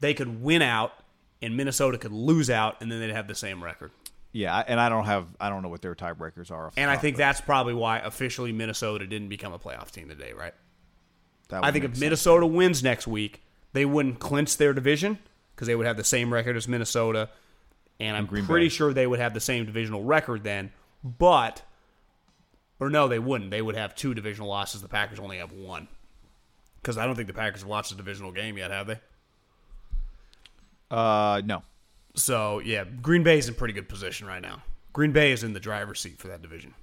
they 0.00 0.14
could 0.14 0.42
win 0.42 0.62
out, 0.62 0.92
and 1.40 1.56
Minnesota 1.56 1.98
could 1.98 2.12
lose 2.12 2.50
out, 2.50 2.80
and 2.80 2.90
then 2.90 3.00
they'd 3.00 3.10
have 3.12 3.28
the 3.28 3.34
same 3.34 3.62
record. 3.62 3.90
Yeah, 4.32 4.62
and 4.66 4.78
I 4.78 4.90
don't 4.90 5.06
have 5.06 5.26
I 5.40 5.48
don't 5.48 5.62
know 5.62 5.70
what 5.70 5.80
their 5.80 5.94
tiebreakers 5.94 6.50
are. 6.50 6.70
And 6.76 6.90
I 6.90 6.96
think 6.96 7.16
that's 7.16 7.40
probably 7.40 7.72
why 7.72 7.98
officially 7.98 8.52
Minnesota 8.52 9.06
didn't 9.06 9.28
become 9.28 9.54
a 9.54 9.58
playoff 9.58 9.90
team 9.90 10.08
today, 10.08 10.32
right? 10.34 10.52
that 11.48 11.64
I 11.64 11.70
think 11.70 11.84
if 11.84 11.92
sense. 11.92 12.00
Minnesota 12.00 12.46
wins 12.46 12.82
next 12.82 13.06
week, 13.06 13.42
they 13.72 13.84
wouldn't 13.84 14.18
clinch 14.18 14.56
their 14.56 14.72
division 14.74 15.18
because 15.54 15.68
they 15.68 15.74
would 15.74 15.86
have 15.86 15.96
the 15.96 16.04
same 16.04 16.32
record 16.32 16.56
as 16.56 16.68
Minnesota, 16.68 17.30
and 17.98 18.16
I'm 18.16 18.26
pretty 18.26 18.66
Bay. 18.66 18.68
sure 18.68 18.92
they 18.92 19.06
would 19.06 19.20
have 19.20 19.32
the 19.32 19.40
same 19.40 19.64
divisional 19.64 20.04
record 20.04 20.44
then. 20.44 20.72
But, 21.02 21.62
or 22.80 22.90
no, 22.90 23.08
they 23.08 23.18
wouldn't. 23.18 23.50
They 23.50 23.62
would 23.62 23.76
have 23.76 23.94
two 23.94 24.12
divisional 24.12 24.48
losses. 24.48 24.82
The 24.82 24.88
Packers 24.88 25.18
only 25.18 25.38
have 25.38 25.52
one 25.52 25.88
because 26.86 26.96
I 26.98 27.04
don't 27.04 27.16
think 27.16 27.26
the 27.26 27.34
Packers 27.34 27.62
have 27.62 27.68
watched 27.68 27.90
a 27.90 27.96
divisional 27.96 28.30
game 28.30 28.56
yet, 28.56 28.70
have 28.70 28.86
they? 28.86 29.00
uh 30.88 31.42
no, 31.44 31.62
So 32.14 32.60
yeah, 32.60 32.84
Green 32.84 33.24
Bay 33.24 33.38
is 33.38 33.48
in 33.48 33.54
pretty 33.54 33.74
good 33.74 33.88
position 33.88 34.28
right 34.28 34.40
now. 34.40 34.62
Green 34.92 35.10
Bay 35.10 35.32
is 35.32 35.42
in 35.42 35.52
the 35.52 35.58
driver's 35.58 35.98
seat 35.98 36.16
for 36.18 36.28
that 36.28 36.42
division. 36.42 36.74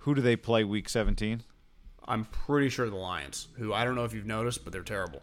who 0.00 0.14
do 0.14 0.20
they 0.22 0.36
play 0.36 0.62
week 0.62 0.88
17? 0.88 1.42
I'm 2.06 2.24
pretty 2.26 2.68
sure 2.68 2.88
the 2.88 2.94
Lions, 2.94 3.48
who 3.56 3.72
I 3.74 3.84
don't 3.84 3.96
know 3.96 4.04
if 4.04 4.14
you've 4.14 4.26
noticed, 4.26 4.62
but 4.62 4.72
they're 4.72 4.82
terrible. 4.84 5.22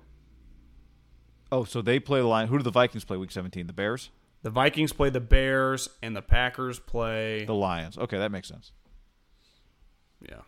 Oh, 1.49 1.63
so 1.63 1.81
they 1.81 1.97
play 1.97 2.19
the 2.19 2.27
Lions. 2.27 2.49
Who 2.49 2.57
do 2.57 2.63
the 2.63 2.71
Vikings 2.71 3.05
play 3.05 3.15
week 3.15 3.31
17? 3.31 3.67
The 3.67 3.71
Bears, 3.73 4.09
The 4.41 4.49
Vikings 4.49 4.91
play 4.91 5.09
the 5.09 5.21
Bears, 5.21 5.88
and 6.01 6.13
the 6.13 6.21
Packers 6.21 6.77
play. 6.77 7.45
the 7.45 7.53
Lions. 7.53 7.97
Okay, 7.97 8.17
that 8.17 8.31
makes 8.33 8.49
sense. 8.49 8.73
Yeah. 10.21 10.41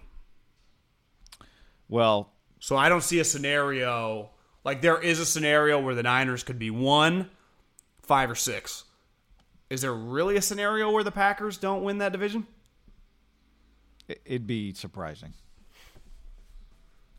Well, 1.88 2.33
So 2.65 2.75
I 2.75 2.89
don't 2.89 3.04
see 3.04 3.19
a 3.19 3.23
scenario 3.23 4.32
like 4.63 4.82
there 4.82 4.99
is 4.99 5.19
a 5.19 5.25
scenario 5.28 5.80
where 5.80 5.93
the 5.93 6.01
Niners 6.01 6.41
could 6.41 6.58
be 6.58 6.71
one, 6.71 7.30
five, 8.01 8.32
or 8.32 8.34
six. 8.34 8.86
Is 9.69 9.82
there 9.82 9.93
really 9.93 10.36
a 10.36 10.41
scenario 10.41 10.89
where 10.89 11.04
the 11.04 11.12
Packers 11.12 11.60
don't 11.60 11.84
win 11.84 11.99
that 11.99 12.12
division? 12.12 12.47
it- 14.08 14.19
it'd 14.25 14.47
be 14.47 14.73
surprising. 14.73 15.36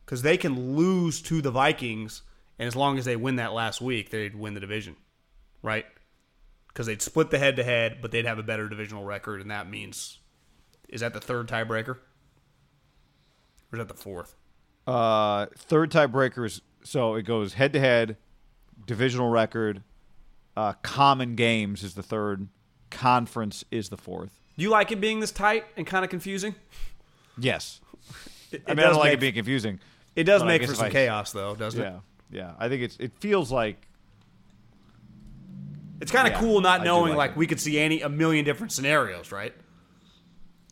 Because 0.05 0.23
they 0.23 0.37
can 0.37 0.75
lose 0.75 1.23
to 1.23 1.41
the 1.41 1.53
Vikings, 1.53 2.23
and 2.59 2.67
as 2.67 2.75
long 2.75 2.99
as 2.99 3.05
they 3.05 3.15
win 3.15 3.37
that 3.37 3.53
last 3.53 3.81
week, 3.81 4.11
they'd 4.11 4.35
win 4.35 4.55
the 4.55 4.61
division, 4.61 4.97
right? 5.63 5.87
because 6.67 6.89
they'd 6.89 7.03
split 7.03 7.31
the 7.31 7.39
head 7.39 7.55
to 7.55 7.63
head, 7.63 7.99
but 8.03 8.11
they'd 8.11 8.27
have 8.27 8.41
a 8.41 8.43
better 8.43 8.69
divisional 8.69 9.05
record, 9.05 9.41
and 9.41 9.53
that 9.53 9.71
means 9.71 10.19
is 10.89 11.03
that 11.03 11.15
the 11.15 11.21
third 11.21 11.47
tiebreaker, 11.47 11.99
or 13.71 13.75
is 13.75 13.79
that 13.79 13.87
the 13.87 13.95
fourth? 13.95 14.35
Uh, 14.87 15.47
third 15.57 15.91
tiebreaker 15.91 16.47
is 16.47 16.61
so 16.85 17.15
it 17.15 17.23
goes 17.23 17.55
head 17.55 17.73
to 17.73 17.81
head, 17.81 18.17
divisional 18.87 19.29
record, 19.29 19.83
uh, 20.57 20.73
common 20.83 21.35
games 21.35 21.83
is 21.83 21.95
the 21.95 22.03
third, 22.03 22.49
conference 22.91 23.65
is 23.71 23.89
the 23.89 23.97
fourth. 23.97 24.41
Do 24.57 24.63
you 24.63 24.71
like 24.71 24.93
it 24.93 25.01
being 25.01 25.21
this 25.21 25.33
tight 25.33 25.65
and 25.77 25.87
kind 25.87 26.05
of 26.05 26.11
confusing? 26.11 26.55
Yes, 27.39 27.81
It, 28.53 28.63
I 28.69 28.75
mean 28.75 28.81
I 28.87 28.91
don't 28.91 28.95
like 28.99 29.05
make- 29.07 29.15
it 29.15 29.21
being 29.21 29.35
confusing. 29.35 29.81
It 30.15 30.25
does 30.25 30.45
make 30.45 30.65
for 30.65 30.75
some 30.75 30.87
I- 30.87 30.91
chaos, 30.91 31.33
though, 31.33 31.55
doesn't 31.57 31.81
Yeah, 31.83 31.97
it? 31.97 32.01
yeah. 32.31 32.53
I 32.59 32.69
think 32.69 32.83
it's 32.83 32.97
it 32.99 33.13
feels 33.19 33.51
like 33.53 33.87
It's 36.01 36.13
kind 36.13 36.27
of 36.29 36.35
Yeah, 36.35 36.41
cool 36.41 36.61
not 36.61 36.85
knowing 36.85 37.11
like 37.17 37.31
like 37.31 37.37
we 37.37 37.47
could 37.47 37.61
see 37.61 37.79
any 37.79 38.03
a 38.03 38.09
million 38.09 38.45
different 38.45 38.71
scenarios, 38.73 39.33
right? 39.33 39.53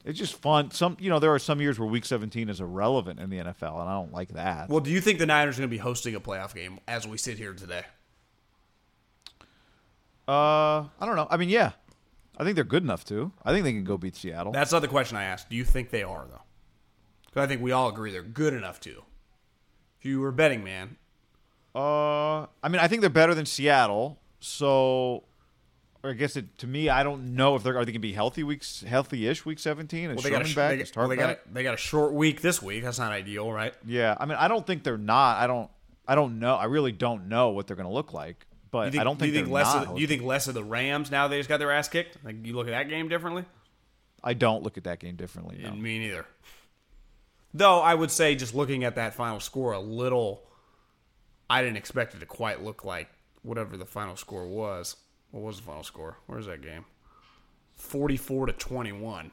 It's 0.05 0.19
just 0.19 0.35
fun. 0.41 0.71
Some 0.71 0.97
you 1.01 1.11
know 1.11 1.19
there 1.19 1.33
are 1.35 1.39
some 1.39 1.61
years 1.61 1.79
where 1.79 1.89
Week 1.89 2.05
17 2.05 2.49
is 2.49 2.61
irrelevant 2.61 3.21
in 3.21 3.31
the 3.31 3.39
NFL, 3.39 3.81
and 3.81 3.89
I 3.89 3.95
don't 3.95 4.13
like 4.13 4.31
that. 4.35 4.69
Well, 4.69 4.81
do 4.81 4.91
you 4.91 5.01
think 5.01 5.19
the 5.19 5.27
Niners 5.27 5.57
are 5.57 5.61
going 5.63 5.71
to 5.71 5.75
be 5.75 5.79
hosting 5.79 6.15
a 6.15 6.21
playoff 6.21 6.55
game 6.55 6.79
as 6.87 7.07
we 7.07 7.17
sit 7.19 7.39
here 7.39 7.53
today? 7.55 7.83
Uh, 10.27 10.81
I 11.01 11.07
don't 11.07 11.17
know. 11.17 11.27
I 11.31 11.37
mean, 11.37 11.49
yeah, 11.51 11.73
I 12.39 12.45
think 12.45 12.55
they're 12.55 12.65
good 12.65 12.83
enough 12.83 13.05
to. 13.07 13.33
I 13.45 13.53
think 13.53 13.65
they 13.65 13.73
can 13.73 13.85
go 13.85 13.99
beat 13.99 14.17
Seattle. 14.17 14.53
That's 14.53 14.73
not 14.73 14.81
the 14.81 14.89
question 14.89 15.17
I 15.17 15.25
asked. 15.25 15.51
Do 15.51 15.57
you 15.57 15.65
think 15.65 15.91
they 15.91 16.03
are 16.03 16.27
though? 16.31 16.41
Because 17.27 17.45
I 17.45 17.47
think 17.47 17.61
we 17.63 17.73
all 17.73 17.89
agree 17.89 18.11
they're 18.13 18.23
good 18.23 18.55
enough 18.55 18.81
to. 18.81 19.03
If 19.99 20.07
you 20.07 20.21
were 20.21 20.33
betting 20.33 20.65
man, 20.65 20.97
Uh, 21.75 22.43
I 22.63 22.69
mean, 22.71 22.79
I 22.81 22.89
think 22.89 23.01
they're 23.01 23.11
better 23.11 23.35
than 23.35 23.47
Seattle. 23.47 24.21
So, 24.41 25.25
I 26.05 26.13
guess 26.13 26.37
it, 26.37 26.59
to 26.59 26.67
me, 26.67 26.89
I 26.89 27.03
don't 27.03 27.35
know 27.35 27.57
if 27.57 27.63
they're 27.63 27.77
are 27.77 27.85
they 27.85 27.93
going 27.93 27.95
to 27.95 27.99
be 28.07 28.13
healthy 28.13 28.43
weeks, 28.43 28.83
healthy-ish 28.83 29.47
week 29.47 29.59
17. 29.59 30.09
Well, 30.09 30.23
they 30.23 30.31
got, 30.31 30.47
sh- 30.47 30.55
back? 30.55 30.71
they, 30.71 30.85
got, 30.85 30.97
well, 30.97 31.09
they, 31.09 31.17
got 31.17 31.31
a, 31.31 31.39
they 31.51 31.63
got 31.63 31.75
a 31.75 31.79
short 31.79 32.13
week 32.13 32.43
this 32.43 32.61
week. 32.61 32.85
That's 32.85 32.99
not 32.99 33.13
ideal, 33.13 33.51
right? 33.51 33.75
Yeah, 33.87 34.15
I 34.19 34.27
mean, 34.27 34.37
I 34.39 34.49
don't 34.49 34.67
think 34.67 34.85
they're 34.85 34.99
not. 34.99 35.39
I 35.39 35.47
don't. 35.47 35.71
I 36.07 36.15
don't 36.15 36.39
know. 36.39 36.55
I 36.55 36.67
really 36.67 36.93
don't 36.93 37.29
know 37.29 37.51
what 37.51 37.67
they're 37.67 37.77
going 37.77 37.89
to 37.89 37.95
look 37.95 38.13
like. 38.13 38.47
But 38.71 38.91
think, 38.91 39.01
I 39.01 39.05
don't 39.05 39.19
think, 39.19 39.33
you 39.33 39.41
think 39.41 39.51
less. 39.51 39.73
not. 39.73 39.87
Of, 39.87 39.95
the- 39.95 40.01
you 40.01 40.07
think 40.07 40.23
less 40.23 40.49
of 40.49 40.55
the 40.55 40.65
Rams 40.65 41.11
now 41.11 41.29
they 41.29 41.39
just 41.39 41.49
got 41.49 41.59
their 41.59 41.71
ass 41.71 41.89
kicked? 41.89 42.19
Like 42.25 42.45
you 42.45 42.55
look 42.55 42.67
at 42.67 42.73
that 42.73 42.89
game 42.89 43.09
differently? 43.09 43.45
I 44.23 44.35
don't 44.35 44.63
look 44.63 44.77
at 44.77 44.85
that 44.85 44.99
game 45.01 45.17
differently. 45.17 45.61
No. 45.63 45.71
Me 45.73 45.99
neither. 45.99 46.27
Though 47.53 47.81
I 47.81 47.95
would 47.95 48.11
say, 48.11 48.35
just 48.35 48.55
looking 48.55 48.83
at 48.85 48.97
that 48.97 49.15
final 49.15 49.39
score, 49.39 49.73
a 49.73 49.81
little, 49.81 50.43
I 51.49 51.63
didn't 51.63 51.77
expect 51.77 52.15
it 52.15 52.21
to 52.21 52.27
quite 52.27 52.65
look 52.65 52.85
like 52.85 53.09
whatever 53.43 53.77
the 53.77 53.87
final 53.87 54.17
score 54.17 54.47
was. 54.47 54.97
What 55.35 55.43
was 55.43 55.57
the 55.57 55.65
final 55.65 55.83
score? 55.83 56.19
Where's 56.27 56.47
that 56.47 56.63
game? 56.63 56.85
Forty-four 57.75 58.47
to 58.47 58.53
twenty-one. 58.53 59.33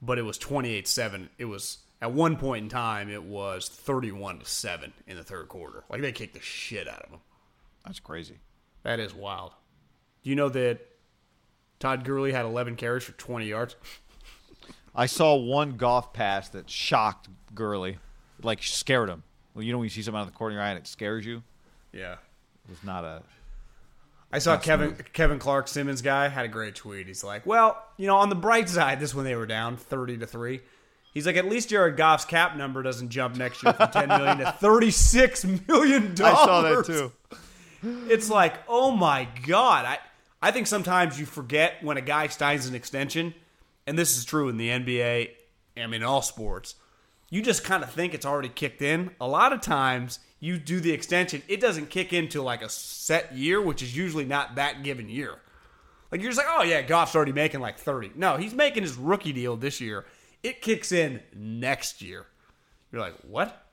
But 0.00 0.18
it 0.18 0.22
was 0.22 0.38
twenty-eight-seven. 0.38 1.28
It 1.36 1.44
was 1.44 1.80
at 2.00 2.12
one 2.12 2.38
point 2.38 2.62
in 2.62 2.68
time. 2.70 3.10
It 3.10 3.22
was 3.22 3.68
thirty-one 3.68 4.38
to 4.38 4.46
seven 4.46 4.94
in 5.06 5.18
the 5.18 5.22
third 5.22 5.48
quarter. 5.48 5.84
Like 5.90 6.00
they 6.00 6.10
kicked 6.10 6.32
the 6.32 6.40
shit 6.40 6.88
out 6.88 7.02
of 7.02 7.10
them. 7.10 7.20
That's 7.84 8.00
crazy. 8.00 8.38
That 8.82 8.98
is 8.98 9.14
wild. 9.14 9.52
Do 10.22 10.30
you 10.30 10.36
know 10.36 10.48
that 10.48 10.86
Todd 11.78 12.06
Gurley 12.06 12.32
had 12.32 12.46
eleven 12.46 12.76
carries 12.76 13.04
for 13.04 13.12
twenty 13.12 13.44
yards? 13.44 13.76
I 14.94 15.04
saw 15.04 15.36
one 15.36 15.76
golf 15.76 16.14
pass 16.14 16.48
that 16.48 16.70
shocked 16.70 17.28
Gurley, 17.54 17.98
like 18.42 18.62
scared 18.62 19.10
him. 19.10 19.22
Well, 19.52 19.64
you 19.64 19.72
know 19.72 19.78
when 19.78 19.84
you 19.84 19.90
see 19.90 20.00
something 20.00 20.18
out 20.18 20.26
of 20.26 20.32
the 20.32 20.38
corner 20.38 20.54
of 20.54 20.54
your 20.54 20.62
eye 20.62 20.70
and 20.70 20.78
it 20.78 20.86
scares 20.86 21.26
you. 21.26 21.42
Yeah. 21.92 22.14
It 22.14 22.70
was 22.70 22.82
not 22.82 23.04
a. 23.04 23.22
I 24.32 24.38
saw 24.38 24.56
Kevin 24.56 24.94
smooth. 24.94 25.12
Kevin 25.12 25.38
Clark 25.38 25.68
Simmons 25.68 26.02
guy 26.02 26.28
had 26.28 26.44
a 26.44 26.48
great 26.48 26.74
tweet. 26.74 27.06
He's 27.06 27.24
like, 27.24 27.44
"Well, 27.46 27.82
you 27.96 28.06
know, 28.06 28.16
on 28.16 28.28
the 28.28 28.36
bright 28.36 28.68
side, 28.68 29.00
this 29.00 29.14
when 29.14 29.24
they 29.24 29.34
were 29.34 29.46
down 29.46 29.76
thirty 29.76 30.16
to 30.18 30.26
three, 30.26 30.60
he's 31.12 31.26
like, 31.26 31.36
at 31.36 31.46
least 31.46 31.68
Jared 31.70 31.96
Goff's 31.96 32.24
cap 32.24 32.56
number 32.56 32.82
doesn't 32.82 33.08
jump 33.08 33.36
next 33.36 33.62
year 33.62 33.72
from 33.72 33.90
ten 33.90 34.08
million 34.08 34.38
to 34.38 34.52
thirty 34.52 34.90
six 34.90 35.44
million 35.44 36.14
dollars. 36.14 36.38
I 36.38 36.44
saw 36.44 36.62
that 36.62 36.86
too. 36.86 37.12
It's 38.08 38.30
like, 38.30 38.54
oh 38.68 38.90
my 38.90 39.26
god! 39.46 39.84
I 39.84 39.98
I 40.42 40.50
think 40.52 40.66
sometimes 40.66 41.18
you 41.18 41.26
forget 41.26 41.82
when 41.82 41.96
a 41.96 42.02
guy 42.02 42.28
signs 42.28 42.66
an 42.66 42.74
extension, 42.74 43.34
and 43.86 43.98
this 43.98 44.16
is 44.16 44.24
true 44.24 44.48
in 44.48 44.56
the 44.56 44.68
NBA. 44.68 45.30
I 45.76 45.86
mean, 45.86 45.94
in 45.94 46.02
all 46.02 46.22
sports, 46.22 46.74
you 47.30 47.40
just 47.42 47.64
kind 47.64 47.82
of 47.82 47.90
think 47.90 48.12
it's 48.12 48.26
already 48.26 48.48
kicked 48.48 48.82
in. 48.82 49.12
A 49.20 49.26
lot 49.26 49.52
of 49.52 49.60
times, 49.60 50.18
you 50.40 50.58
do 50.58 50.80
the 50.80 50.92
extension, 50.92 51.42
it 51.48 51.60
doesn't 51.60 51.90
kick 51.90 52.12
into 52.12 52.42
like 52.42 52.62
a 52.62 52.68
set 52.68 53.34
year, 53.34 53.60
which 53.62 53.82
is 53.82 53.96
usually 53.96 54.24
not 54.24 54.56
that 54.56 54.82
given 54.82 55.08
year. 55.08 55.36
Like 56.10 56.20
you're 56.20 56.32
just 56.32 56.44
like, 56.44 56.54
oh 56.58 56.64
yeah, 56.64 56.82
Goff's 56.82 57.14
already 57.14 57.32
making 57.32 57.60
like 57.60 57.78
thirty. 57.78 58.10
No, 58.16 58.36
he's 58.36 58.54
making 58.54 58.82
his 58.82 58.96
rookie 58.96 59.32
deal 59.32 59.56
this 59.56 59.80
year. 59.80 60.06
It 60.42 60.60
kicks 60.60 60.90
in 60.90 61.20
next 61.34 62.02
year. 62.02 62.26
You're 62.90 63.00
like, 63.00 63.14
what? 63.22 63.66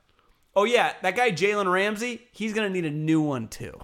Oh 0.54 0.64
yeah, 0.64 0.92
that 1.02 1.16
guy 1.16 1.32
Jalen 1.32 1.70
Ramsey, 1.70 2.22
he's 2.30 2.54
gonna 2.54 2.70
need 2.70 2.84
a 2.84 2.90
new 2.90 3.20
one 3.20 3.48
too. 3.48 3.80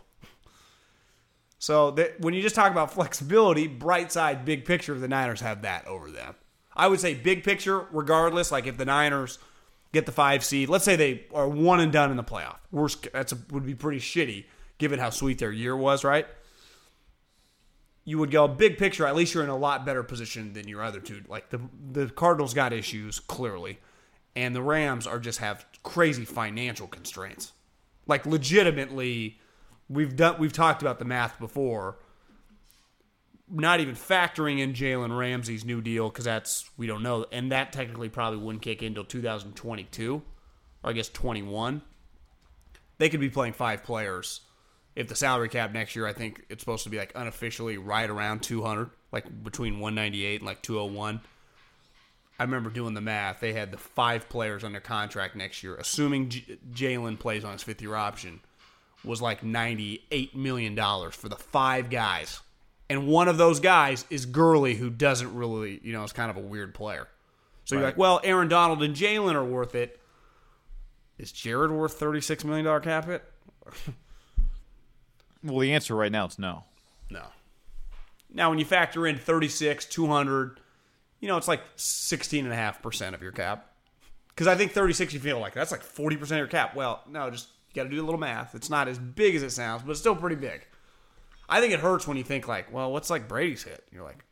So 1.59 1.93
that 1.93 2.21
when 2.21 2.35
you 2.35 2.43
just 2.43 2.55
talk 2.55 2.71
about 2.71 2.93
flexibility, 2.93 3.67
bright 3.67 4.13
side, 4.13 4.45
big 4.45 4.65
picture, 4.67 4.99
the 4.99 5.09
Niners 5.09 5.41
have 5.41 5.63
that 5.63 5.87
over 5.87 6.11
them. 6.11 6.35
I 6.77 6.89
would 6.89 7.01
say 7.01 7.15
big 7.15 7.43
picture, 7.43 7.87
regardless. 7.91 8.53
Like 8.53 8.67
if 8.67 8.77
the 8.77 8.85
Niners 8.85 9.39
get 9.95 10.07
the 10.07 10.13
five 10.13 10.45
seed, 10.45 10.69
let's 10.69 10.85
say 10.85 10.97
they 10.97 11.25
are 11.33 11.49
one 11.49 11.81
and 11.81 11.91
done 11.93 12.11
in 12.11 12.17
the 12.17 12.25
playoff. 12.25 12.57
Worst, 12.71 13.09
that's 13.13 13.33
a, 13.33 13.39
would 13.51 13.65
be 13.65 13.75
pretty 13.75 14.01
shitty 14.01 14.45
given 14.77 14.99
how 14.99 15.11
sweet 15.11 15.39
their 15.39 15.53
year 15.53 15.77
was, 15.77 16.05
right? 16.05 16.27
You 18.05 18.19
would 18.19 18.31
go 18.31 18.47
big 18.47 18.77
picture. 18.77 19.07
At 19.07 19.17
least 19.17 19.33
you're 19.33 19.45
in 19.45 19.49
a 19.49 19.57
lot 19.57 19.87
better 19.87 20.03
position 20.03 20.53
than 20.53 20.69
your 20.69 20.83
other 20.83 21.01
two. 21.01 21.23
Like 21.27 21.49
the 21.49 21.61
the 21.91 22.09
Cardinals 22.09 22.53
got 22.53 22.75
issues 22.75 23.19
clearly, 23.21 23.79
and 24.37 24.55
the 24.55 24.63
Rams 24.63 25.07
are 25.07 25.19
just 25.19 25.39
have 25.39 25.65
crazy 25.83 26.27
financial 26.27 26.87
constraints. 26.87 27.53
Like 28.07 28.27
legitimately, 28.27 29.39
we've 29.89 30.17
done 30.17 30.37
we've 30.39 30.53
talked 30.53 30.83
about 30.83 30.99
the 30.99 31.07
math 31.07 31.39
before. 31.39 31.97
Not 33.51 33.81
even 33.81 33.95
factoring 33.95 34.61
in 34.61 34.73
Jalen 34.73 35.17
Ramsey's 35.17 35.65
new 35.65 35.83
deal 35.83 36.09
because 36.09 36.25
that's 36.25 36.71
we 36.77 36.87
don't 36.87 37.03
know, 37.03 37.27
and 37.31 37.53
that 37.53 37.73
technically 37.73 38.09
probably 38.09 38.39
wouldn't 38.39 38.63
kick 38.63 38.83
in 38.83 38.89
until 38.89 39.05
2022, 39.05 40.23
or 40.83 40.91
I 40.91 40.93
guess 40.95 41.11
21. 41.11 41.83
They 42.99 43.09
could 43.09 43.21
be 43.21 43.29
playing 43.29 43.53
five 43.53 43.83
players. 43.83 44.41
If 44.97 45.09
the 45.09 45.17
salary 45.17 45.49
cap 45.49 45.73
next 45.73 45.97
year, 45.97 46.07
I 46.07 46.13
think 46.13 46.45
it's 46.49 46.63
supposed 46.63 46.85
to 46.85 46.91
be 46.91 46.99
like 46.99 47.13
unofficially 47.15 47.77
right 47.77 48.09
around 48.09 48.43
200, 48.45 48.91
like 49.13 49.43
between 49.43 49.81
198 49.81 50.41
and 50.41 50.47
like 50.47 50.63
201. 50.63 51.21
I 52.39 52.43
remember 52.43 52.71
doing 52.71 52.95
the 52.95 53.01
math. 53.01 53.41
They 53.41 53.53
had 53.53 53.71
the 53.71 53.77
five 53.77 54.29
players 54.29 54.65
under 54.65 54.81
contract 54.81 55.37
next 55.37 55.63
year, 55.63 55.77
assuming 55.77 56.31
J- 56.31 56.59
Jalen 56.73 57.19
plays 57.19 57.45
on 57.45 57.53
his 57.53 57.63
fifth 57.63 57.83
year 57.83 57.95
option, 57.95 58.41
was 59.05 59.21
like 59.21 59.43
$98 59.43 60.35
million 60.35 60.77
for 61.11 61.29
the 61.29 61.37
five 61.37 61.91
guys. 61.91 62.41
And 62.95 63.09
one 63.09 63.27
of 63.27 63.39
those 63.39 63.59
guys 63.59 64.05
is 64.09 64.25
Gurley, 64.25 64.77
who 64.77 64.89
doesn't 64.89 65.35
really, 65.35 65.81
you 65.83 65.93
know, 65.93 66.05
is 66.05 66.13
kind 66.13 66.31
of 66.31 66.37
a 66.37 66.41
weird 66.41 66.75
player. 66.75 67.09
So 67.65 67.75
you're 67.75 67.83
like, 67.83 67.99
well, 67.99 68.21
Aaron 68.23 68.47
Donald 68.47 68.85
and 68.85 68.95
Jalen 68.95 69.35
are 69.35 69.45
worth 69.45 69.75
it. 69.75 70.01
Is 71.19 71.33
Jared 71.33 71.73
worth 71.73 71.99
$36 71.99 72.45
million 72.45 72.81
cap 72.83 73.07
hit? 73.07 73.25
Well, 75.43 75.59
the 75.59 75.75
answer 75.75 75.95
right 75.95 76.11
now 76.11 76.25
is 76.25 76.39
no. 76.39 76.65
No. 77.11 77.27
Now, 78.33 78.49
when 78.49 78.59
you 78.59 78.65
factor 78.65 79.07
in 79.07 79.19
36, 79.19 79.85
200, 79.85 80.59
you 81.21 81.29
know, 81.29 81.37
it's 81.37 81.47
like 81.49 81.61
16.5% 81.77 83.13
of 83.13 83.21
your 83.21 83.31
cap. 83.31 83.71
Because 84.29 84.47
I 84.47 84.55
think 84.55 84.73
36, 84.73 85.13
you 85.13 85.21
feel 85.21 85.39
like 85.41 85.53
that's 85.53 85.71
like 85.71 85.83
40% 85.83 86.23
of 86.23 86.31
your 86.31 86.47
cap. 86.47 86.75
Well, 86.75 87.03
no, 87.11 87.29
just 87.29 87.49
you 87.69 87.75
got 87.75 87.83
to 87.83 87.95
do 87.95 88.03
a 88.03 88.07
little 88.07 88.19
math. 88.19 88.55
It's 88.55 88.71
not 88.71 88.89
as 88.89 88.99
big 88.99 89.35
as 89.35 89.43
it 89.43 89.51
sounds, 89.51 89.83
but 89.83 89.91
it's 89.91 90.01
still 90.01 90.17
pretty 90.17 90.37
big. 90.37 90.67
I 91.49 91.61
think 91.61 91.73
it 91.73 91.81
hurts 91.81 92.07
when 92.07 92.17
you 92.17 92.25
think, 92.25 92.49
like, 92.49 92.73
well, 92.73 92.93
what's 92.93 93.11
like 93.11 93.29
Brady's 93.29 93.63
hit? 93.63 93.85
You're 93.93 94.03
like, 94.05 94.25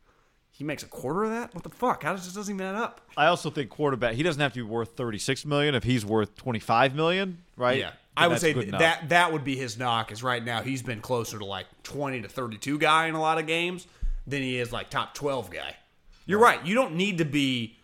he 0.51 0.63
makes 0.63 0.83
a 0.83 0.87
quarter 0.87 1.23
of 1.23 1.31
that? 1.31 1.53
What 1.53 1.63
the 1.63 1.69
fuck? 1.69 2.03
How 2.03 2.13
does 2.13 2.25
this 2.25 2.33
doesn't 2.33 2.53
even 2.55 2.65
add 2.65 2.75
up? 2.75 3.01
I 3.17 3.27
also 3.27 3.49
think 3.49 3.69
quarterback. 3.69 4.15
He 4.15 4.23
doesn't 4.23 4.41
have 4.41 4.53
to 4.53 4.59
be 4.59 4.69
worth 4.69 4.95
thirty 4.95 5.17
six 5.19 5.45
million 5.45 5.75
if 5.75 5.83
he's 5.83 6.05
worth 6.05 6.35
twenty 6.35 6.59
five 6.59 6.95
million, 6.95 7.39
right? 7.57 7.79
Yeah. 7.79 7.91
I 8.15 8.27
would 8.27 8.39
say 8.39 8.53
th- 8.53 8.69
that 8.71 9.09
that 9.09 9.33
would 9.33 9.43
be 9.43 9.55
his 9.55 9.79
knock. 9.79 10.11
Is 10.11 10.21
right 10.21 10.43
now 10.43 10.61
he's 10.61 10.83
been 10.83 11.01
closer 11.01 11.39
to 11.39 11.45
like 11.45 11.65
twenty 11.81 12.21
to 12.21 12.27
thirty 12.29 12.57
two 12.57 12.77
guy 12.77 13.07
in 13.07 13.15
a 13.15 13.21
lot 13.21 13.39
of 13.39 13.47
games 13.47 13.87
than 14.27 14.41
he 14.43 14.59
is 14.59 14.71
like 14.71 14.91
top 14.91 15.15
twelve 15.15 15.49
guy. 15.49 15.75
You're 16.27 16.39
right. 16.39 16.63
You 16.65 16.75
don't 16.75 16.93
need 16.95 17.17
to 17.17 17.25
be 17.25 17.75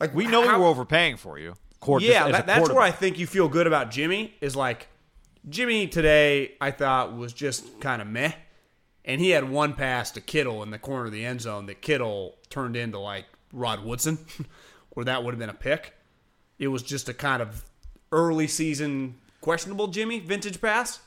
like 0.00 0.14
we 0.14 0.26
know 0.26 0.46
how- 0.48 0.56
we 0.56 0.62
were 0.62 0.68
overpaying 0.68 1.18
for 1.18 1.38
you. 1.38 1.54
Court, 1.80 2.02
Yeah, 2.02 2.28
that, 2.30 2.46
that's 2.46 2.68
where 2.70 2.80
I 2.80 2.92
think 2.92 3.18
you 3.18 3.26
feel 3.26 3.48
good 3.48 3.66
about 3.66 3.90
Jimmy. 3.90 4.34
Is 4.40 4.54
like 4.56 4.86
Jimmy 5.48 5.86
today. 5.86 6.52
I 6.60 6.70
thought 6.70 7.16
was 7.16 7.32
just 7.32 7.80
kind 7.80 8.00
of 8.00 8.08
meh, 8.08 8.32
and 9.04 9.20
he 9.20 9.30
had 9.30 9.48
one 9.48 9.74
pass 9.74 10.10
to 10.12 10.20
Kittle 10.20 10.62
in 10.62 10.70
the 10.70 10.78
corner 10.78 11.06
of 11.06 11.12
the 11.12 11.24
end 11.24 11.40
zone 11.40 11.66
that 11.66 11.82
Kittle 11.82 12.36
turned 12.50 12.76
into 12.76 12.98
like 12.98 13.26
Rod 13.52 13.84
Woodson, 13.84 14.18
where 14.90 15.04
that 15.04 15.24
would 15.24 15.32
have 15.34 15.38
been 15.38 15.48
a 15.50 15.54
pick. 15.54 15.94
It 16.58 16.68
was 16.68 16.82
just 16.82 17.08
a 17.08 17.14
kind 17.14 17.42
of 17.42 17.64
early 18.12 18.46
season 18.46 19.16
questionable 19.40 19.88
Jimmy 19.88 20.20
vintage 20.20 20.60
pass. 20.60 21.00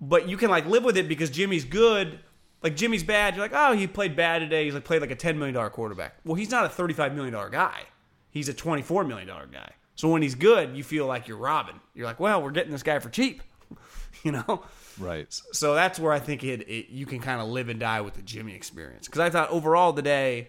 but 0.00 0.28
you 0.28 0.36
can 0.36 0.50
like 0.50 0.66
live 0.66 0.82
with 0.84 0.96
it 0.96 1.08
because 1.08 1.30
Jimmy's 1.30 1.64
good. 1.64 2.18
Like 2.62 2.76
Jimmy's 2.76 3.04
bad, 3.04 3.36
you're 3.36 3.44
like, 3.44 3.52
oh, 3.54 3.72
he 3.74 3.86
played 3.86 4.16
bad 4.16 4.38
today. 4.38 4.64
He's 4.64 4.74
like 4.74 4.84
played 4.84 5.02
like 5.02 5.10
a 5.10 5.14
ten 5.16 5.38
million 5.38 5.54
dollar 5.54 5.70
quarterback. 5.70 6.16
Well, 6.24 6.34
he's 6.34 6.50
not 6.50 6.64
a 6.64 6.68
thirty 6.68 6.94
five 6.94 7.14
million 7.14 7.34
dollar 7.34 7.50
guy. 7.50 7.82
He's 8.30 8.48
a 8.48 8.54
twenty 8.54 8.82
four 8.82 9.04
million 9.04 9.28
dollar 9.28 9.46
guy. 9.46 9.70
So 9.94 10.08
when 10.08 10.22
he's 10.22 10.34
good, 10.34 10.76
you 10.76 10.82
feel 10.82 11.06
like 11.06 11.28
you're 11.28 11.38
robbing. 11.38 11.80
You're 11.94 12.06
like, 12.06 12.20
well, 12.20 12.42
we're 12.42 12.50
getting 12.50 12.72
this 12.72 12.82
guy 12.82 12.98
for 12.98 13.10
cheap, 13.10 13.42
you 14.22 14.32
know. 14.32 14.64
Right. 14.98 15.26
So 15.52 15.74
that's 15.74 15.98
where 15.98 16.12
I 16.12 16.18
think 16.18 16.44
it, 16.44 16.62
it 16.68 16.88
you 16.90 17.06
can 17.06 17.20
kind 17.20 17.40
of 17.40 17.48
live 17.48 17.68
and 17.68 17.80
die 17.80 18.00
with 18.00 18.14
the 18.14 18.22
Jimmy 18.22 18.54
experience. 18.54 19.06
Because 19.06 19.20
I 19.20 19.30
thought 19.30 19.50
overall 19.50 19.92
today, 19.92 20.48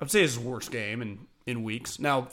I'd 0.00 0.10
say 0.10 0.22
it's 0.22 0.34
his 0.34 0.44
worst 0.44 0.70
game 0.70 1.02
in 1.02 1.26
in 1.46 1.62
weeks. 1.62 1.98
Now, 1.98 2.28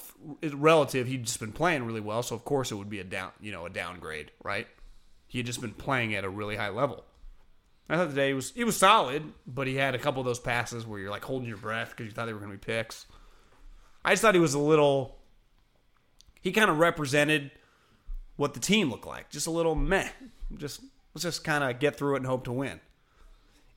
relative, 0.54 1.08
he'd 1.08 1.26
just 1.26 1.40
been 1.40 1.52
playing 1.52 1.84
really 1.84 2.00
well, 2.00 2.24
so 2.24 2.36
of 2.36 2.46
course 2.46 2.72
it 2.72 2.76
would 2.76 2.90
be 2.90 3.00
a 3.00 3.04
down, 3.04 3.32
you 3.42 3.52
know, 3.52 3.66
a 3.66 3.70
downgrade, 3.70 4.32
right? 4.44 4.68
He 5.28 5.38
had 5.40 5.46
just 5.46 5.62
been 5.62 5.74
playing 5.74 6.16
at 6.16 6.24
a 6.24 6.30
really 6.30 6.56
high 6.56 6.70
level. 6.70 7.04
I 7.90 7.98
thought 7.98 8.10
today 8.10 8.34
was 8.34 8.52
he 8.52 8.64
was 8.64 8.78
solid, 8.78 9.24
but 9.46 9.68
he 9.68 9.76
had 9.76 9.96
a 9.96 10.00
couple 10.00 10.22
of 10.22 10.26
those 10.26 10.40
passes 10.40 10.88
where 10.88 11.00
you're 11.00 11.10
like 11.10 11.26
holding 11.26 11.48
your 11.48 11.58
breath 11.58 11.90
because 11.90 12.06
you 12.06 12.12
thought 12.12 12.26
they 12.26 12.34
were 12.34 12.40
going 12.40 12.52
to 12.52 12.58
be 12.58 12.66
picks. 12.74 13.06
I 14.06 14.12
just 14.12 14.22
thought 14.22 14.34
he 14.34 14.40
was 14.40 14.54
a 14.54 14.60
little. 14.60 15.18
He 16.42 16.52
kind 16.52 16.70
of 16.70 16.80
represented 16.80 17.52
what 18.36 18.54
the 18.54 18.60
team 18.60 18.90
looked 18.90 19.06
like, 19.06 19.30
just 19.30 19.48
a 19.48 19.52
little 19.52 19.76
meh. 19.76 20.10
Just 20.58 20.82
let's 21.14 21.24
just 21.24 21.44
kind 21.44 21.64
of 21.64 21.80
get 21.80 21.96
through 21.96 22.16
it 22.16 22.18
and 22.18 22.26
hope 22.26 22.44
to 22.46 22.52
win. 22.52 22.80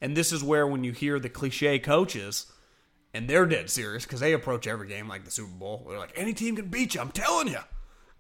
And 0.01 0.17
this 0.17 0.33
is 0.33 0.43
where 0.43 0.67
when 0.67 0.85
you 0.85 0.93
hear 0.93 1.19
the 1.19 1.29
cliche 1.29 1.79
coaches, 1.79 2.51
and 3.13 3.29
they're 3.29 3.47
dead 3.47 3.71
serious 3.71 4.05
because 4.05 4.21
they 4.21 4.33
approach 4.33 4.67
every 4.67 4.89
game 4.89 5.09
like 5.09 5.25
the 5.25 5.31
Super 5.31 5.53
Bowl. 5.53 5.87
They're 5.89 5.99
like, 5.99 6.13
any 6.17 6.35
team 6.35 6.57
can 6.57 6.67
beat 6.67 6.95
you. 6.95 7.01
I'm 7.01 7.13
telling 7.13 7.49
you, 7.49 7.61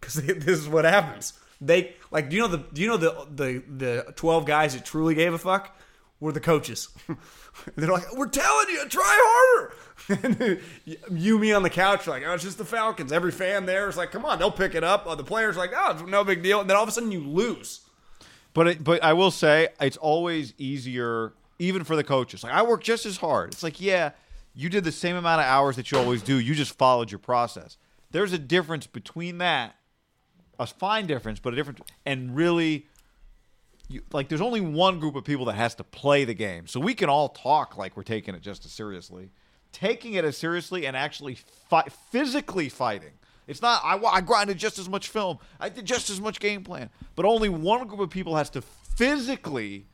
because 0.00 0.14
this 0.14 0.58
is 0.58 0.68
what 0.68 0.84
happens. 0.84 1.32
They 1.60 1.94
like, 2.10 2.30
do 2.30 2.36
you 2.36 2.42
know 2.42 2.48
the 2.48 2.64
do 2.72 2.82
you 2.82 2.88
know 2.88 2.96
the 2.96 3.26
the 3.34 3.62
the 3.68 4.12
twelve 4.16 4.46
guys 4.46 4.74
that 4.74 4.84
truly 4.84 5.14
gave 5.14 5.34
a 5.34 5.38
fuck 5.38 5.76
were 6.24 6.32
the 6.32 6.40
coaches. 6.40 6.88
They're 7.76 7.92
like, 7.92 8.16
we're 8.16 8.28
telling 8.28 8.68
you, 8.70 8.88
try 8.88 9.70
harder. 10.08 10.60
you, 11.10 11.38
me 11.38 11.52
on 11.52 11.62
the 11.62 11.70
couch, 11.70 12.06
like, 12.06 12.22
oh, 12.26 12.32
it's 12.32 12.42
just 12.42 12.56
the 12.56 12.64
Falcons. 12.64 13.12
Every 13.12 13.30
fan 13.30 13.66
there 13.66 13.90
is 13.90 13.98
like, 13.98 14.10
come 14.10 14.24
on, 14.24 14.38
they'll 14.38 14.50
pick 14.50 14.74
it 14.74 14.82
up. 14.82 15.04
The 15.04 15.22
players 15.22 15.56
like, 15.56 15.72
oh, 15.76 15.92
it's 15.92 16.02
no 16.02 16.24
big 16.24 16.42
deal. 16.42 16.62
And 16.62 16.68
then 16.68 16.78
all 16.78 16.82
of 16.82 16.88
a 16.88 16.92
sudden 16.92 17.12
you 17.12 17.20
lose. 17.20 17.82
But 18.54 18.68
it, 18.68 18.84
but 18.84 19.02
I 19.04 19.12
will 19.12 19.30
say 19.30 19.68
it's 19.80 19.98
always 19.98 20.54
easier, 20.56 21.34
even 21.58 21.84
for 21.84 21.94
the 21.94 22.04
coaches. 22.04 22.42
Like 22.42 22.54
I 22.54 22.62
work 22.62 22.82
just 22.82 23.04
as 23.04 23.18
hard. 23.18 23.52
It's 23.52 23.62
like, 23.62 23.78
yeah, 23.78 24.12
you 24.54 24.70
did 24.70 24.84
the 24.84 24.92
same 24.92 25.16
amount 25.16 25.42
of 25.42 25.46
hours 25.46 25.76
that 25.76 25.92
you 25.92 25.98
always 25.98 26.22
do. 26.22 26.40
You 26.40 26.54
just 26.54 26.78
followed 26.78 27.12
your 27.12 27.18
process. 27.18 27.76
There's 28.12 28.32
a 28.32 28.38
difference 28.38 28.86
between 28.86 29.38
that, 29.38 29.76
a 30.58 30.66
fine 30.66 31.06
difference, 31.06 31.38
but 31.38 31.52
a 31.52 31.56
difference, 31.56 31.80
and 32.06 32.34
really 32.34 32.86
you, 33.88 34.02
like 34.12 34.28
there's 34.28 34.40
only 34.40 34.60
one 34.60 34.98
group 34.98 35.16
of 35.16 35.24
people 35.24 35.46
that 35.46 35.54
has 35.54 35.74
to 35.76 35.84
play 35.84 36.24
the 36.24 36.34
game. 36.34 36.66
So 36.66 36.80
we 36.80 36.94
can 36.94 37.08
all 37.08 37.28
talk 37.28 37.76
like 37.76 37.96
we're 37.96 38.02
taking 38.02 38.34
it 38.34 38.42
just 38.42 38.64
as 38.64 38.72
seriously. 38.72 39.30
Taking 39.72 40.14
it 40.14 40.24
as 40.24 40.36
seriously 40.36 40.86
and 40.86 40.96
actually 40.96 41.36
fi- 41.68 41.88
physically 42.10 42.68
fighting. 42.68 43.12
It's 43.46 43.60
not 43.60 43.82
I, 43.84 43.98
I 43.98 44.20
grinded 44.20 44.58
just 44.58 44.78
as 44.78 44.88
much 44.88 45.08
film. 45.08 45.38
I 45.60 45.68
did 45.68 45.84
just 45.84 46.08
as 46.10 46.20
much 46.20 46.40
game 46.40 46.64
plan. 46.64 46.90
But 47.14 47.26
only 47.26 47.48
one 47.48 47.86
group 47.86 48.00
of 48.00 48.10
people 48.10 48.36
has 48.36 48.50
to 48.50 48.62
physically 48.62 49.86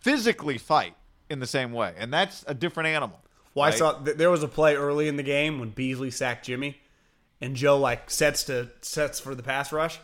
physically 0.00 0.58
fight 0.58 0.94
in 1.28 1.40
the 1.40 1.46
same 1.46 1.72
way. 1.72 1.94
And 1.98 2.12
that's 2.12 2.44
a 2.46 2.54
different 2.54 2.88
animal. 2.88 3.20
Well, 3.54 3.66
right? 3.66 3.74
I 3.74 3.76
saw 3.76 3.92
th- 3.92 4.16
there 4.16 4.30
was 4.30 4.42
a 4.42 4.48
play 4.48 4.76
early 4.76 5.08
in 5.08 5.16
the 5.16 5.22
game 5.22 5.58
when 5.58 5.70
Beasley 5.70 6.10
sacked 6.10 6.46
Jimmy 6.46 6.78
and 7.40 7.56
Joe 7.56 7.76
like 7.76 8.10
sets 8.10 8.44
to 8.44 8.70
sets 8.80 9.20
for 9.20 9.34
the 9.34 9.42
pass 9.42 9.72
rush 9.72 9.98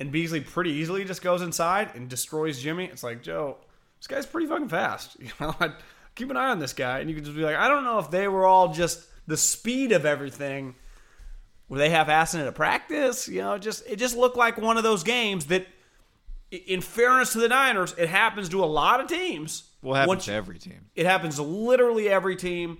and 0.00 0.12
Beasley 0.12 0.40
pretty 0.40 0.70
easily 0.70 1.04
just 1.04 1.22
goes 1.22 1.42
inside 1.42 1.90
and 1.94 2.08
destroys 2.08 2.60
Jimmy. 2.60 2.84
It's 2.84 3.02
like 3.02 3.22
Joe, 3.22 3.56
this 3.98 4.06
guy's 4.06 4.26
pretty 4.26 4.46
fucking 4.46 4.68
fast. 4.68 5.16
You 5.20 5.30
know, 5.40 5.54
I'd 5.60 5.74
keep 6.14 6.30
an 6.30 6.36
eye 6.36 6.50
on 6.50 6.58
this 6.58 6.72
guy, 6.72 7.00
and 7.00 7.08
you 7.08 7.16
can 7.16 7.24
just 7.24 7.36
be 7.36 7.42
like, 7.42 7.56
I 7.56 7.68
don't 7.68 7.84
know 7.84 7.98
if 7.98 8.10
they 8.10 8.28
were 8.28 8.44
all 8.46 8.72
just 8.72 9.06
the 9.26 9.36
speed 9.36 9.92
of 9.92 10.04
everything. 10.04 10.74
Were 11.68 11.78
they 11.78 11.90
half 11.90 12.08
assing 12.08 12.40
it 12.40 12.46
at 12.46 12.54
practice? 12.54 13.28
You 13.28 13.42
know, 13.42 13.58
just 13.58 13.86
it 13.86 13.96
just 13.96 14.16
looked 14.16 14.36
like 14.36 14.56
one 14.56 14.76
of 14.78 14.82
those 14.82 15.02
games 15.02 15.46
that, 15.46 15.66
in 16.50 16.80
fairness 16.80 17.32
to 17.34 17.40
the 17.40 17.48
Niners, 17.48 17.94
it 17.98 18.08
happens 18.08 18.48
to 18.50 18.64
a 18.64 18.66
lot 18.66 19.00
of 19.00 19.06
teams. 19.06 19.64
Well, 19.82 19.94
it 19.94 19.98
happens 19.98 20.08
Once, 20.08 20.24
to 20.26 20.32
every 20.32 20.58
team. 20.58 20.86
It 20.94 21.06
happens 21.06 21.36
to 21.36 21.42
literally 21.42 22.08
every 22.08 22.36
team, 22.36 22.78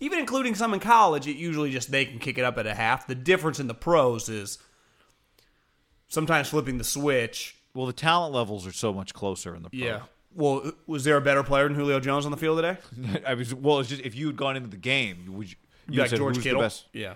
even 0.00 0.18
including 0.18 0.54
some 0.54 0.72
in 0.72 0.80
college. 0.80 1.26
It 1.28 1.36
usually 1.36 1.70
just 1.70 1.90
they 1.90 2.06
can 2.06 2.18
kick 2.18 2.38
it 2.38 2.44
up 2.44 2.56
at 2.56 2.66
a 2.66 2.74
half. 2.74 3.06
The 3.06 3.14
difference 3.14 3.60
in 3.60 3.66
the 3.66 3.74
pros 3.74 4.28
is 4.28 4.58
sometimes 6.10 6.48
flipping 6.48 6.76
the 6.76 6.84
switch. 6.84 7.56
Well, 7.72 7.86
the 7.86 7.94
talent 7.94 8.34
levels 8.34 8.66
are 8.66 8.72
so 8.72 8.92
much 8.92 9.14
closer 9.14 9.54
in 9.54 9.62
the 9.62 9.70
pro. 9.70 9.78
Yeah. 9.78 10.00
Well, 10.34 10.72
was 10.86 11.04
there 11.04 11.16
a 11.16 11.20
better 11.20 11.42
player 11.42 11.66
than 11.66 11.74
Julio 11.74 11.98
Jones 11.98 12.26
on 12.26 12.30
the 12.30 12.36
field 12.36 12.58
today? 12.58 13.22
I 13.26 13.34
was 13.34 13.54
well. 13.54 13.80
It's 13.80 13.88
just 13.88 14.02
if 14.02 14.14
you 14.14 14.26
had 14.26 14.36
gone 14.36 14.56
into 14.56 14.68
the 14.68 14.76
game, 14.76 15.24
would 15.28 15.50
you, 15.50 15.56
you 15.88 16.00
like 16.00 16.10
said 16.10 16.18
George 16.18 16.36
who's 16.36 16.44
Kittle? 16.44 16.60
the 16.60 16.66
best? 16.66 16.84
Yeah. 16.92 17.14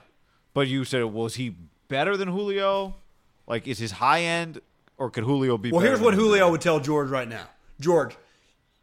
But 0.55 0.69
you 0.69 0.85
said, 0.85 1.05
was 1.05 1.35
he 1.35 1.55
better 1.89 2.17
than 2.17 2.29
Julio? 2.29 2.95
Like, 3.47 3.69
is 3.69 3.79
his 3.79 3.93
high 3.93 4.23
end, 4.23 4.61
or 4.97 5.11
could 5.11 5.25
Julio 5.25 5.59
be? 5.59 5.71
Well, 5.71 5.81
here's 5.81 6.01
what 6.01 6.15
Julio 6.15 6.51
would 6.51 6.61
tell 6.61 6.81
George 6.81 7.11
right 7.11 7.29
now. 7.29 7.49
George, 7.79 8.17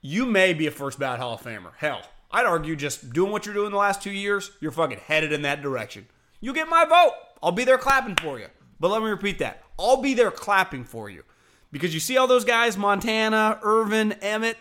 you 0.02 0.26
may 0.26 0.54
be 0.54 0.68
a 0.68 0.72
first 0.72 1.00
ballot 1.00 1.20
Hall 1.20 1.34
of 1.34 1.42
Famer. 1.42 1.72
Hell, 1.78 2.02
I'd 2.30 2.46
argue 2.46 2.76
just 2.76 3.12
doing 3.12 3.32
what 3.32 3.46
you're 3.46 3.56
doing 3.56 3.72
the 3.72 3.78
last 3.78 4.02
two 4.02 4.12
years, 4.12 4.52
you're 4.60 4.72
fucking 4.72 5.00
headed 5.00 5.34
in 5.34 5.42
that 5.44 5.62
direction. 5.62 6.08
You 6.40 6.54
get 6.54 6.68
my 6.70 6.86
vote. 6.86 7.14
I'll 7.42 7.52
be 7.52 7.64
there 7.64 7.78
clapping 7.78 8.16
for 8.16 8.40
you. 8.40 8.48
But 8.80 8.90
let 8.92 9.02
me 9.02 9.10
repeat 9.10 9.40
that. 9.40 9.64
I'll 9.82 9.98
be 9.98 10.14
there 10.14 10.32
clapping 10.32 10.84
for 10.84 11.10
you. 11.10 11.24
Because 11.72 11.94
you 11.94 12.00
see 12.00 12.18
all 12.18 12.28
those 12.28 12.46
guys, 12.46 12.78
Montana, 12.78 13.60
Irvin, 13.64 14.12
Emmitt, 14.22 14.56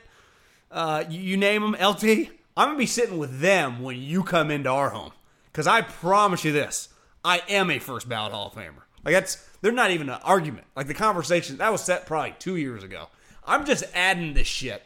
uh, 0.70 1.04
you, 1.08 1.20
you 1.20 1.36
name 1.36 1.62
them, 1.62 1.72
LT. 1.72 2.30
I'm 2.56 2.68
going 2.68 2.76
to 2.76 2.78
be 2.78 2.86
sitting 2.86 3.18
with 3.18 3.40
them 3.40 3.82
when 3.82 4.00
you 4.00 4.22
come 4.22 4.50
into 4.50 4.70
our 4.70 4.90
home. 4.90 5.12
Because 5.46 5.66
I 5.66 5.82
promise 5.82 6.44
you 6.44 6.52
this 6.52 6.88
I 7.24 7.42
am 7.48 7.70
a 7.70 7.78
first 7.78 8.08
ballot 8.08 8.32
Hall 8.32 8.48
of 8.48 8.54
Famer. 8.54 8.82
Like, 9.04 9.14
that's, 9.14 9.36
they're 9.60 9.72
not 9.72 9.90
even 9.90 10.08
an 10.08 10.20
argument. 10.22 10.66
Like, 10.76 10.86
the 10.86 10.94
conversation, 10.94 11.56
that 11.58 11.72
was 11.72 11.82
set 11.82 12.06
probably 12.06 12.34
two 12.38 12.56
years 12.56 12.84
ago. 12.84 13.08
I'm 13.44 13.64
just 13.64 13.84
adding 13.94 14.34
this 14.34 14.46
shit. 14.46 14.82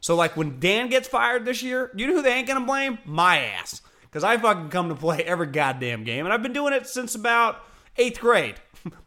So, 0.00 0.16
like, 0.16 0.36
when 0.36 0.58
Dan 0.58 0.88
gets 0.88 1.06
fired 1.06 1.44
this 1.44 1.62
year, 1.62 1.90
you 1.94 2.06
know 2.06 2.14
who 2.14 2.22
they 2.22 2.32
ain't 2.32 2.46
going 2.46 2.60
to 2.60 2.66
blame? 2.66 2.98
My 3.04 3.38
ass. 3.38 3.82
Because 4.02 4.24
I 4.24 4.36
fucking 4.38 4.70
come 4.70 4.88
to 4.88 4.94
play 4.94 5.22
every 5.22 5.48
goddamn 5.48 6.04
game. 6.04 6.24
And 6.24 6.32
I've 6.32 6.42
been 6.42 6.52
doing 6.52 6.72
it 6.72 6.86
since 6.86 7.14
about 7.14 7.62
eighth 7.96 8.20
grade. 8.20 8.54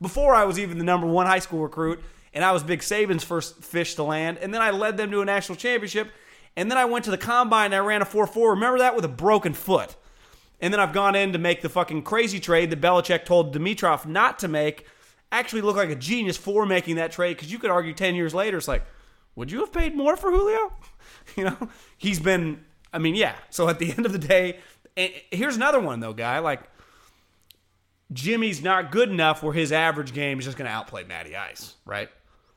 Before 0.01 0.33
I 0.35 0.45
was 0.45 0.59
even 0.59 0.77
the 0.77 0.83
number 0.83 1.07
one 1.07 1.27
high 1.27 1.39
school 1.39 1.61
recruit, 1.61 2.01
and 2.33 2.43
I 2.43 2.51
was 2.51 2.63
Big 2.63 2.79
Saban's 2.79 3.23
first 3.23 3.63
fish 3.63 3.95
to 3.95 4.03
land, 4.03 4.37
and 4.37 4.53
then 4.53 4.61
I 4.61 4.71
led 4.71 4.97
them 4.97 5.11
to 5.11 5.21
a 5.21 5.25
national 5.25 5.57
championship, 5.57 6.11
and 6.55 6.69
then 6.69 6.77
I 6.77 6.85
went 6.85 7.05
to 7.05 7.11
the 7.11 7.17
combine 7.17 7.67
and 7.67 7.75
I 7.75 7.79
ran 7.79 8.01
a 8.01 8.05
4 8.05 8.27
4. 8.27 8.51
Remember 8.51 8.79
that 8.79 8.95
with 8.95 9.05
a 9.05 9.09
broken 9.09 9.53
foot. 9.53 9.95
And 10.59 10.71
then 10.71 10.79
I've 10.79 10.93
gone 10.93 11.15
in 11.15 11.33
to 11.33 11.39
make 11.39 11.61
the 11.61 11.69
fucking 11.69 12.03
crazy 12.03 12.39
trade 12.39 12.69
that 12.69 12.81
Belichick 12.81 13.25
told 13.25 13.55
Dimitroff 13.55 14.05
not 14.05 14.39
to 14.39 14.47
make. 14.47 14.85
Actually, 15.31 15.61
look 15.61 15.77
like 15.77 15.89
a 15.89 15.95
genius 15.95 16.37
for 16.37 16.65
making 16.65 16.97
that 16.97 17.11
trade 17.11 17.35
because 17.35 17.51
you 17.51 17.57
could 17.57 17.71
argue 17.71 17.93
10 17.93 18.15
years 18.15 18.33
later, 18.33 18.57
it's 18.57 18.67
like, 18.67 18.83
would 19.35 19.49
you 19.49 19.61
have 19.61 19.71
paid 19.71 19.95
more 19.95 20.17
for 20.17 20.29
Julio? 20.29 20.73
you 21.35 21.45
know, 21.45 21.69
he's 21.97 22.19
been, 22.19 22.63
I 22.93 22.99
mean, 22.99 23.15
yeah. 23.15 23.35
So 23.49 23.69
at 23.69 23.79
the 23.79 23.91
end 23.97 24.05
of 24.05 24.11
the 24.11 24.19
day, 24.19 24.59
here's 24.95 25.55
another 25.55 25.79
one, 25.79 25.99
though, 25.99 26.13
guy. 26.13 26.39
Like, 26.39 26.61
Jimmy's 28.13 28.61
not 28.61 28.91
good 28.91 29.09
enough 29.09 29.41
where 29.41 29.53
his 29.53 29.71
average 29.71 30.13
game 30.13 30.39
is 30.39 30.45
just 30.45 30.57
going 30.57 30.67
to 30.69 30.73
outplay 30.73 31.03
Matty 31.03 31.35
Ice, 31.35 31.75
right? 31.85 32.09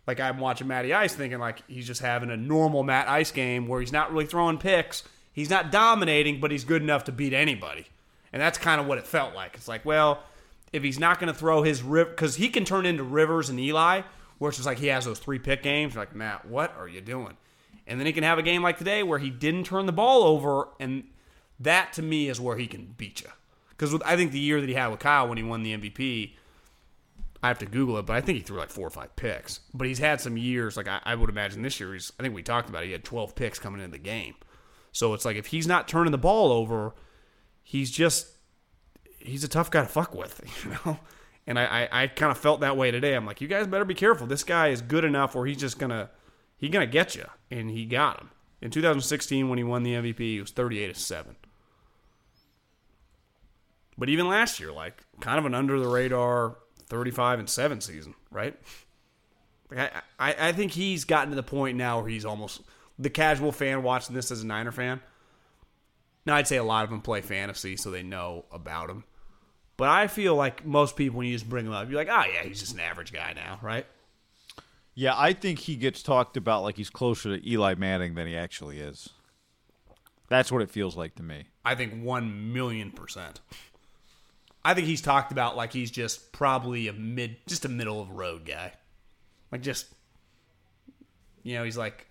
Like 0.06 0.20
I'm 0.20 0.38
watching 0.38 0.66
Matty 0.66 0.92
Ice 0.92 1.14
thinking 1.14 1.38
like 1.38 1.62
he's 1.68 1.86
just 1.86 2.00
having 2.00 2.30
a 2.30 2.36
normal 2.36 2.82
Matt 2.82 3.08
Ice 3.08 3.30
game 3.30 3.68
where 3.68 3.80
he's 3.80 3.92
not 3.92 4.12
really 4.12 4.26
throwing 4.26 4.58
picks. 4.58 5.04
He's 5.32 5.50
not 5.50 5.72
dominating, 5.72 6.40
but 6.40 6.50
he's 6.50 6.64
good 6.64 6.82
enough 6.82 7.04
to 7.04 7.12
beat 7.12 7.32
anybody. 7.32 7.86
And 8.32 8.42
that's 8.42 8.58
kind 8.58 8.80
of 8.80 8.86
what 8.86 8.98
it 8.98 9.06
felt 9.06 9.34
like. 9.34 9.54
It's 9.54 9.68
like, 9.68 9.84
well, 9.84 10.22
if 10.72 10.82
he's 10.82 10.98
not 10.98 11.20
going 11.20 11.32
to 11.32 11.38
throw 11.38 11.62
his 11.62 11.82
rip, 11.82 12.10
because 12.10 12.36
he 12.36 12.48
can 12.48 12.64
turn 12.64 12.84
into 12.84 13.04
Rivers 13.04 13.48
and 13.48 13.58
Eli, 13.60 14.02
where 14.38 14.48
it's 14.48 14.58
just 14.58 14.66
like 14.66 14.78
he 14.78 14.88
has 14.88 15.04
those 15.04 15.20
three 15.20 15.38
pick 15.38 15.62
games. 15.62 15.94
You're 15.94 16.02
like, 16.02 16.14
Matt, 16.14 16.44
what 16.44 16.76
are 16.76 16.88
you 16.88 17.00
doing? 17.00 17.36
And 17.86 18.00
then 18.00 18.06
he 18.06 18.12
can 18.12 18.24
have 18.24 18.38
a 18.38 18.42
game 18.42 18.62
like 18.62 18.78
today 18.78 19.02
where 19.02 19.18
he 19.18 19.30
didn't 19.30 19.64
turn 19.64 19.86
the 19.86 19.92
ball 19.92 20.24
over, 20.24 20.68
and 20.80 21.04
that 21.60 21.92
to 21.94 22.02
me 22.02 22.28
is 22.28 22.40
where 22.40 22.56
he 22.56 22.66
can 22.66 22.94
beat 22.96 23.20
you. 23.20 23.28
Because 23.76 24.00
I 24.04 24.16
think 24.16 24.32
the 24.32 24.38
year 24.38 24.60
that 24.60 24.68
he 24.68 24.74
had 24.74 24.88
with 24.88 25.00
Kyle 25.00 25.28
when 25.28 25.36
he 25.36 25.44
won 25.44 25.62
the 25.62 25.76
MVP, 25.76 26.34
I 27.42 27.48
have 27.48 27.58
to 27.58 27.66
Google 27.66 27.98
it, 27.98 28.06
but 28.06 28.16
I 28.16 28.20
think 28.20 28.38
he 28.38 28.42
threw 28.42 28.58
like 28.58 28.70
four 28.70 28.86
or 28.86 28.90
five 28.90 29.14
picks. 29.16 29.60
But 29.74 29.86
he's 29.86 29.98
had 29.98 30.20
some 30.20 30.36
years, 30.38 30.76
like 30.76 30.88
I, 30.88 31.00
I 31.04 31.14
would 31.14 31.28
imagine 31.28 31.62
this 31.62 31.78
year, 31.78 31.92
he's, 31.92 32.12
I 32.18 32.22
think 32.22 32.34
we 32.34 32.42
talked 32.42 32.70
about 32.70 32.84
it, 32.84 32.86
he 32.86 32.92
had 32.92 33.04
12 33.04 33.34
picks 33.34 33.58
coming 33.58 33.80
into 33.80 33.92
the 33.92 34.02
game. 34.02 34.34
So 34.92 35.12
it's 35.12 35.24
like 35.24 35.36
if 35.36 35.46
he's 35.46 35.66
not 35.66 35.86
turning 35.86 36.12
the 36.12 36.18
ball 36.18 36.52
over, 36.52 36.94
he's 37.62 37.90
just, 37.90 38.28
he's 39.18 39.44
a 39.44 39.48
tough 39.48 39.70
guy 39.70 39.82
to 39.82 39.88
fuck 39.88 40.14
with, 40.14 40.40
you 40.64 40.70
know? 40.70 40.98
And 41.46 41.58
I, 41.58 41.64
I, 41.90 42.04
I 42.04 42.06
kind 42.06 42.32
of 42.32 42.38
felt 42.38 42.60
that 42.60 42.76
way 42.76 42.90
today. 42.90 43.14
I'm 43.14 43.26
like, 43.26 43.40
you 43.40 43.48
guys 43.48 43.66
better 43.66 43.84
be 43.84 43.94
careful. 43.94 44.26
This 44.26 44.44
guy 44.44 44.68
is 44.68 44.80
good 44.80 45.04
enough 45.04 45.34
where 45.34 45.44
he's 45.44 45.58
just 45.58 45.78
going 45.78 45.90
to, 45.90 46.08
he's 46.56 46.70
going 46.70 46.86
to 46.86 46.90
get 46.90 47.14
you. 47.14 47.26
And 47.50 47.68
he 47.68 47.84
got 47.84 48.20
him. 48.20 48.30
In 48.62 48.70
2016, 48.70 49.50
when 49.50 49.58
he 49.58 49.64
won 49.64 49.82
the 49.82 49.92
MVP, 49.92 50.18
he 50.18 50.40
was 50.40 50.50
38 50.50 50.94
to 50.94 50.98
7. 50.98 51.36
But 53.96 54.08
even 54.08 54.28
last 54.28 54.60
year, 54.60 54.72
like 54.72 55.02
kind 55.20 55.38
of 55.38 55.46
an 55.46 55.54
under 55.54 55.78
the 55.78 55.88
radar 55.88 56.56
35 56.88 57.38
and 57.40 57.48
7 57.50 57.80
season, 57.80 58.14
right? 58.30 58.58
I, 59.70 59.90
I, 60.18 60.48
I 60.48 60.52
think 60.52 60.72
he's 60.72 61.04
gotten 61.04 61.30
to 61.30 61.36
the 61.36 61.42
point 61.42 61.76
now 61.76 62.00
where 62.00 62.08
he's 62.08 62.24
almost 62.24 62.62
the 62.98 63.10
casual 63.10 63.52
fan 63.52 63.82
watching 63.82 64.14
this 64.14 64.30
as 64.30 64.42
a 64.42 64.46
Niner 64.46 64.72
fan. 64.72 65.00
Now 66.26 66.36
I'd 66.36 66.48
say 66.48 66.56
a 66.56 66.64
lot 66.64 66.84
of 66.84 66.90
them 66.90 67.00
play 67.00 67.20
fantasy, 67.20 67.76
so 67.76 67.90
they 67.90 68.02
know 68.02 68.44
about 68.50 68.90
him. 68.90 69.04
But 69.76 69.88
I 69.88 70.06
feel 70.06 70.36
like 70.36 70.64
most 70.64 70.96
people, 70.96 71.18
when 71.18 71.26
you 71.26 71.34
just 71.34 71.48
bring 71.48 71.66
him 71.66 71.72
up, 71.72 71.88
you're 71.88 71.98
like, 71.98 72.08
oh 72.08 72.24
yeah, 72.32 72.44
he's 72.44 72.60
just 72.60 72.74
an 72.74 72.80
average 72.80 73.12
guy 73.12 73.32
now, 73.34 73.58
right? 73.60 73.86
Yeah, 74.94 75.14
I 75.16 75.32
think 75.32 75.58
he 75.58 75.74
gets 75.74 76.02
talked 76.02 76.36
about 76.36 76.62
like 76.62 76.76
he's 76.76 76.90
closer 76.90 77.36
to 77.36 77.48
Eli 77.48 77.74
Manning 77.74 78.14
than 78.14 78.28
he 78.28 78.36
actually 78.36 78.78
is. 78.78 79.10
That's 80.28 80.52
what 80.52 80.62
it 80.62 80.70
feels 80.70 80.96
like 80.96 81.16
to 81.16 81.22
me. 81.22 81.46
I 81.64 81.74
think 81.74 82.02
one 82.02 82.52
million 82.52 82.92
percent. 82.92 83.40
I 84.64 84.74
think 84.74 84.86
he's 84.86 85.02
talked 85.02 85.30
about 85.30 85.56
like 85.56 85.72
he's 85.72 85.90
just 85.90 86.32
probably 86.32 86.88
a 86.88 86.92
mid, 86.92 87.36
just 87.46 87.64
a 87.64 87.68
middle 87.68 88.00
of 88.00 88.08
the 88.08 88.14
road 88.14 88.44
guy. 88.46 88.72
Like 89.52 89.60
just, 89.60 89.86
you 91.42 91.54
know, 91.54 91.64
he's 91.64 91.76
like, 91.76 92.06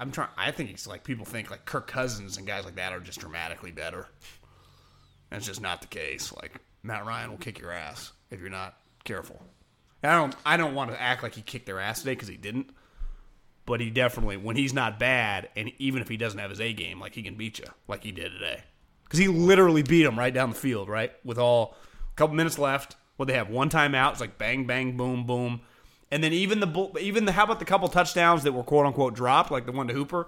I'm 0.00 0.10
trying. 0.10 0.30
I 0.36 0.50
think 0.50 0.70
he's 0.70 0.86
like 0.86 1.04
people 1.04 1.24
think 1.24 1.50
like 1.50 1.64
Kirk 1.64 1.86
Cousins 1.86 2.36
and 2.36 2.46
guys 2.46 2.64
like 2.64 2.76
that 2.76 2.92
are 2.92 3.00
just 3.00 3.20
dramatically 3.20 3.70
better. 3.70 4.08
That's 5.30 5.46
just 5.46 5.60
not 5.60 5.82
the 5.82 5.88
case. 5.88 6.32
Like 6.32 6.60
Matt 6.82 7.04
Ryan 7.04 7.30
will 7.30 7.38
kick 7.38 7.58
your 7.58 7.72
ass 7.72 8.12
if 8.30 8.40
you're 8.40 8.48
not 8.48 8.76
careful. 9.04 9.42
And 10.02 10.12
I 10.12 10.18
don't. 10.18 10.36
I 10.44 10.56
don't 10.56 10.74
want 10.74 10.90
to 10.90 11.00
act 11.00 11.22
like 11.22 11.34
he 11.34 11.42
kicked 11.42 11.66
their 11.66 11.80
ass 11.80 12.00
today 12.00 12.12
because 12.12 12.28
he 12.28 12.36
didn't. 12.36 12.70
But 13.64 13.80
he 13.80 13.90
definitely, 13.90 14.36
when 14.36 14.54
he's 14.54 14.72
not 14.72 15.00
bad, 15.00 15.48
and 15.56 15.72
even 15.78 16.00
if 16.00 16.08
he 16.08 16.16
doesn't 16.16 16.38
have 16.38 16.50
his 16.50 16.60
A 16.60 16.72
game, 16.72 17.00
like 17.00 17.16
he 17.16 17.22
can 17.24 17.34
beat 17.34 17.58
you, 17.58 17.64
like 17.88 18.04
he 18.04 18.12
did 18.12 18.30
today. 18.30 18.62
Because 19.06 19.18
he 19.20 19.28
literally 19.28 19.82
beat 19.82 20.04
him 20.04 20.18
right 20.18 20.34
down 20.34 20.50
the 20.50 20.56
field, 20.56 20.88
right? 20.88 21.12
With 21.24 21.38
all 21.38 21.76
a 22.12 22.14
couple 22.16 22.36
minutes 22.36 22.58
left. 22.58 22.96
What 23.16 23.26
they 23.28 23.34
have 23.34 23.48
one 23.48 23.70
timeout. 23.70 24.12
It's 24.12 24.20
like 24.20 24.36
bang, 24.36 24.66
bang, 24.66 24.96
boom, 24.96 25.24
boom. 25.24 25.62
And 26.10 26.22
then 26.22 26.32
even 26.32 26.60
the 26.60 26.98
even 27.00 27.24
the 27.24 27.32
how 27.32 27.44
about 27.44 27.58
the 27.60 27.64
couple 27.64 27.88
touchdowns 27.88 28.42
that 28.42 28.52
were 28.52 28.62
quote 28.62 28.84
unquote 28.86 29.14
dropped, 29.14 29.50
like 29.50 29.64
the 29.66 29.72
one 29.72 29.88
to 29.88 29.94
Hooper. 29.94 30.26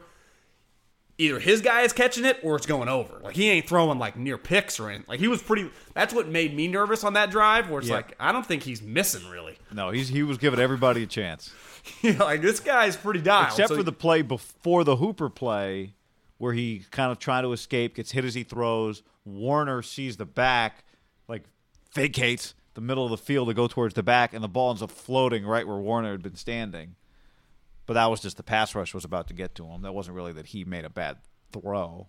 Either 1.21 1.41
his 1.41 1.61
guy 1.62 1.81
is 1.83 1.93
catching 1.93 2.25
it 2.25 2.38
or 2.45 2.55
it's 2.55 2.64
going 2.67 2.88
over. 2.88 3.19
Like 3.19 3.35
he 3.35 3.51
ain't 3.51 3.69
throwing 3.69 3.99
like 3.99 4.17
near 4.17 4.38
picks 4.38 4.79
or 4.79 4.88
anything. 4.88 5.05
Like 5.09 5.19
he 5.19 5.27
was 5.27 5.43
pretty. 5.43 5.69
That's 5.93 6.14
what 6.14 6.29
made 6.29 6.55
me 6.55 6.69
nervous 6.69 7.03
on 7.03 7.14
that 7.14 7.31
drive. 7.33 7.69
Where 7.69 7.81
it's 7.81 7.88
Yeah. 7.88 7.97
like 7.97 8.14
I 8.21 8.31
don't 8.31 8.47
think 8.47 8.62
he's 8.62 8.81
missing 8.83 9.29
really. 9.29 9.57
No, 9.73 9.91
he's 9.91 10.09
he 10.09 10.23
was 10.23 10.38
giving 10.38 10.61
everybody 10.61 11.03
a 11.03 11.07
chance. 11.07 11.53
Know, 12.03 12.12
like 12.21 12.41
this 12.41 12.61
guy's 12.61 12.97
pretty 12.97 13.21
dialed. 13.21 13.49
Except 13.49 13.69
So- 13.71 13.77
for 13.77 13.83
the 13.83 13.93
play 13.93 14.23
before 14.23 14.85
the 14.85 14.97
Hooper 14.97 15.29
play, 15.29 15.95
where 16.38 16.53
he 16.53 16.85
kind 16.90 17.12
of 17.12 17.18
trying 17.18 17.42
to 17.42 17.53
escape, 17.53 17.96
gets 17.96 18.12
hit 18.12 18.24
as 18.24 18.35
he 18.35 18.44
throws. 18.44 19.03
Warner 19.24 19.83
sees 19.83 20.16
the 20.16 20.24
back, 20.24 20.85
like 21.29 21.44
vacates 21.92 22.55
the 22.74 22.81
middle 22.81 23.05
of 23.05 23.11
the 23.11 23.16
field 23.16 23.48
to 23.48 23.55
go 23.55 23.66
towards 23.66 23.94
the 23.94 24.03
back, 24.03 24.33
and 24.33 24.42
the 24.42 24.48
ball 24.48 24.70
ends 24.70 24.83
up 24.83 24.90
floating 24.90 25.44
right 25.44 25.66
where 25.66 25.79
Warner 25.79 26.12
had 26.12 26.22
been 26.22 26.37
standing. 26.37 26.94
But 27.87 27.94
that 27.94 28.07
was 28.07 28.20
just 28.20 28.37
the 28.37 28.42
pass 28.42 28.74
rush 28.74 28.94
was 28.94 29.05
about 29.05 29.29
to 29.29 29.35
get 29.35 29.55
to 29.57 29.66
him. 29.66 29.83
That 29.83 29.94
wasn't 29.94 30.16
really 30.16 30.33
that 30.35 30.46
he 30.46 30.64
made 30.64 30.85
a 30.85 30.90
bad 30.90 31.18
throw. 31.53 32.09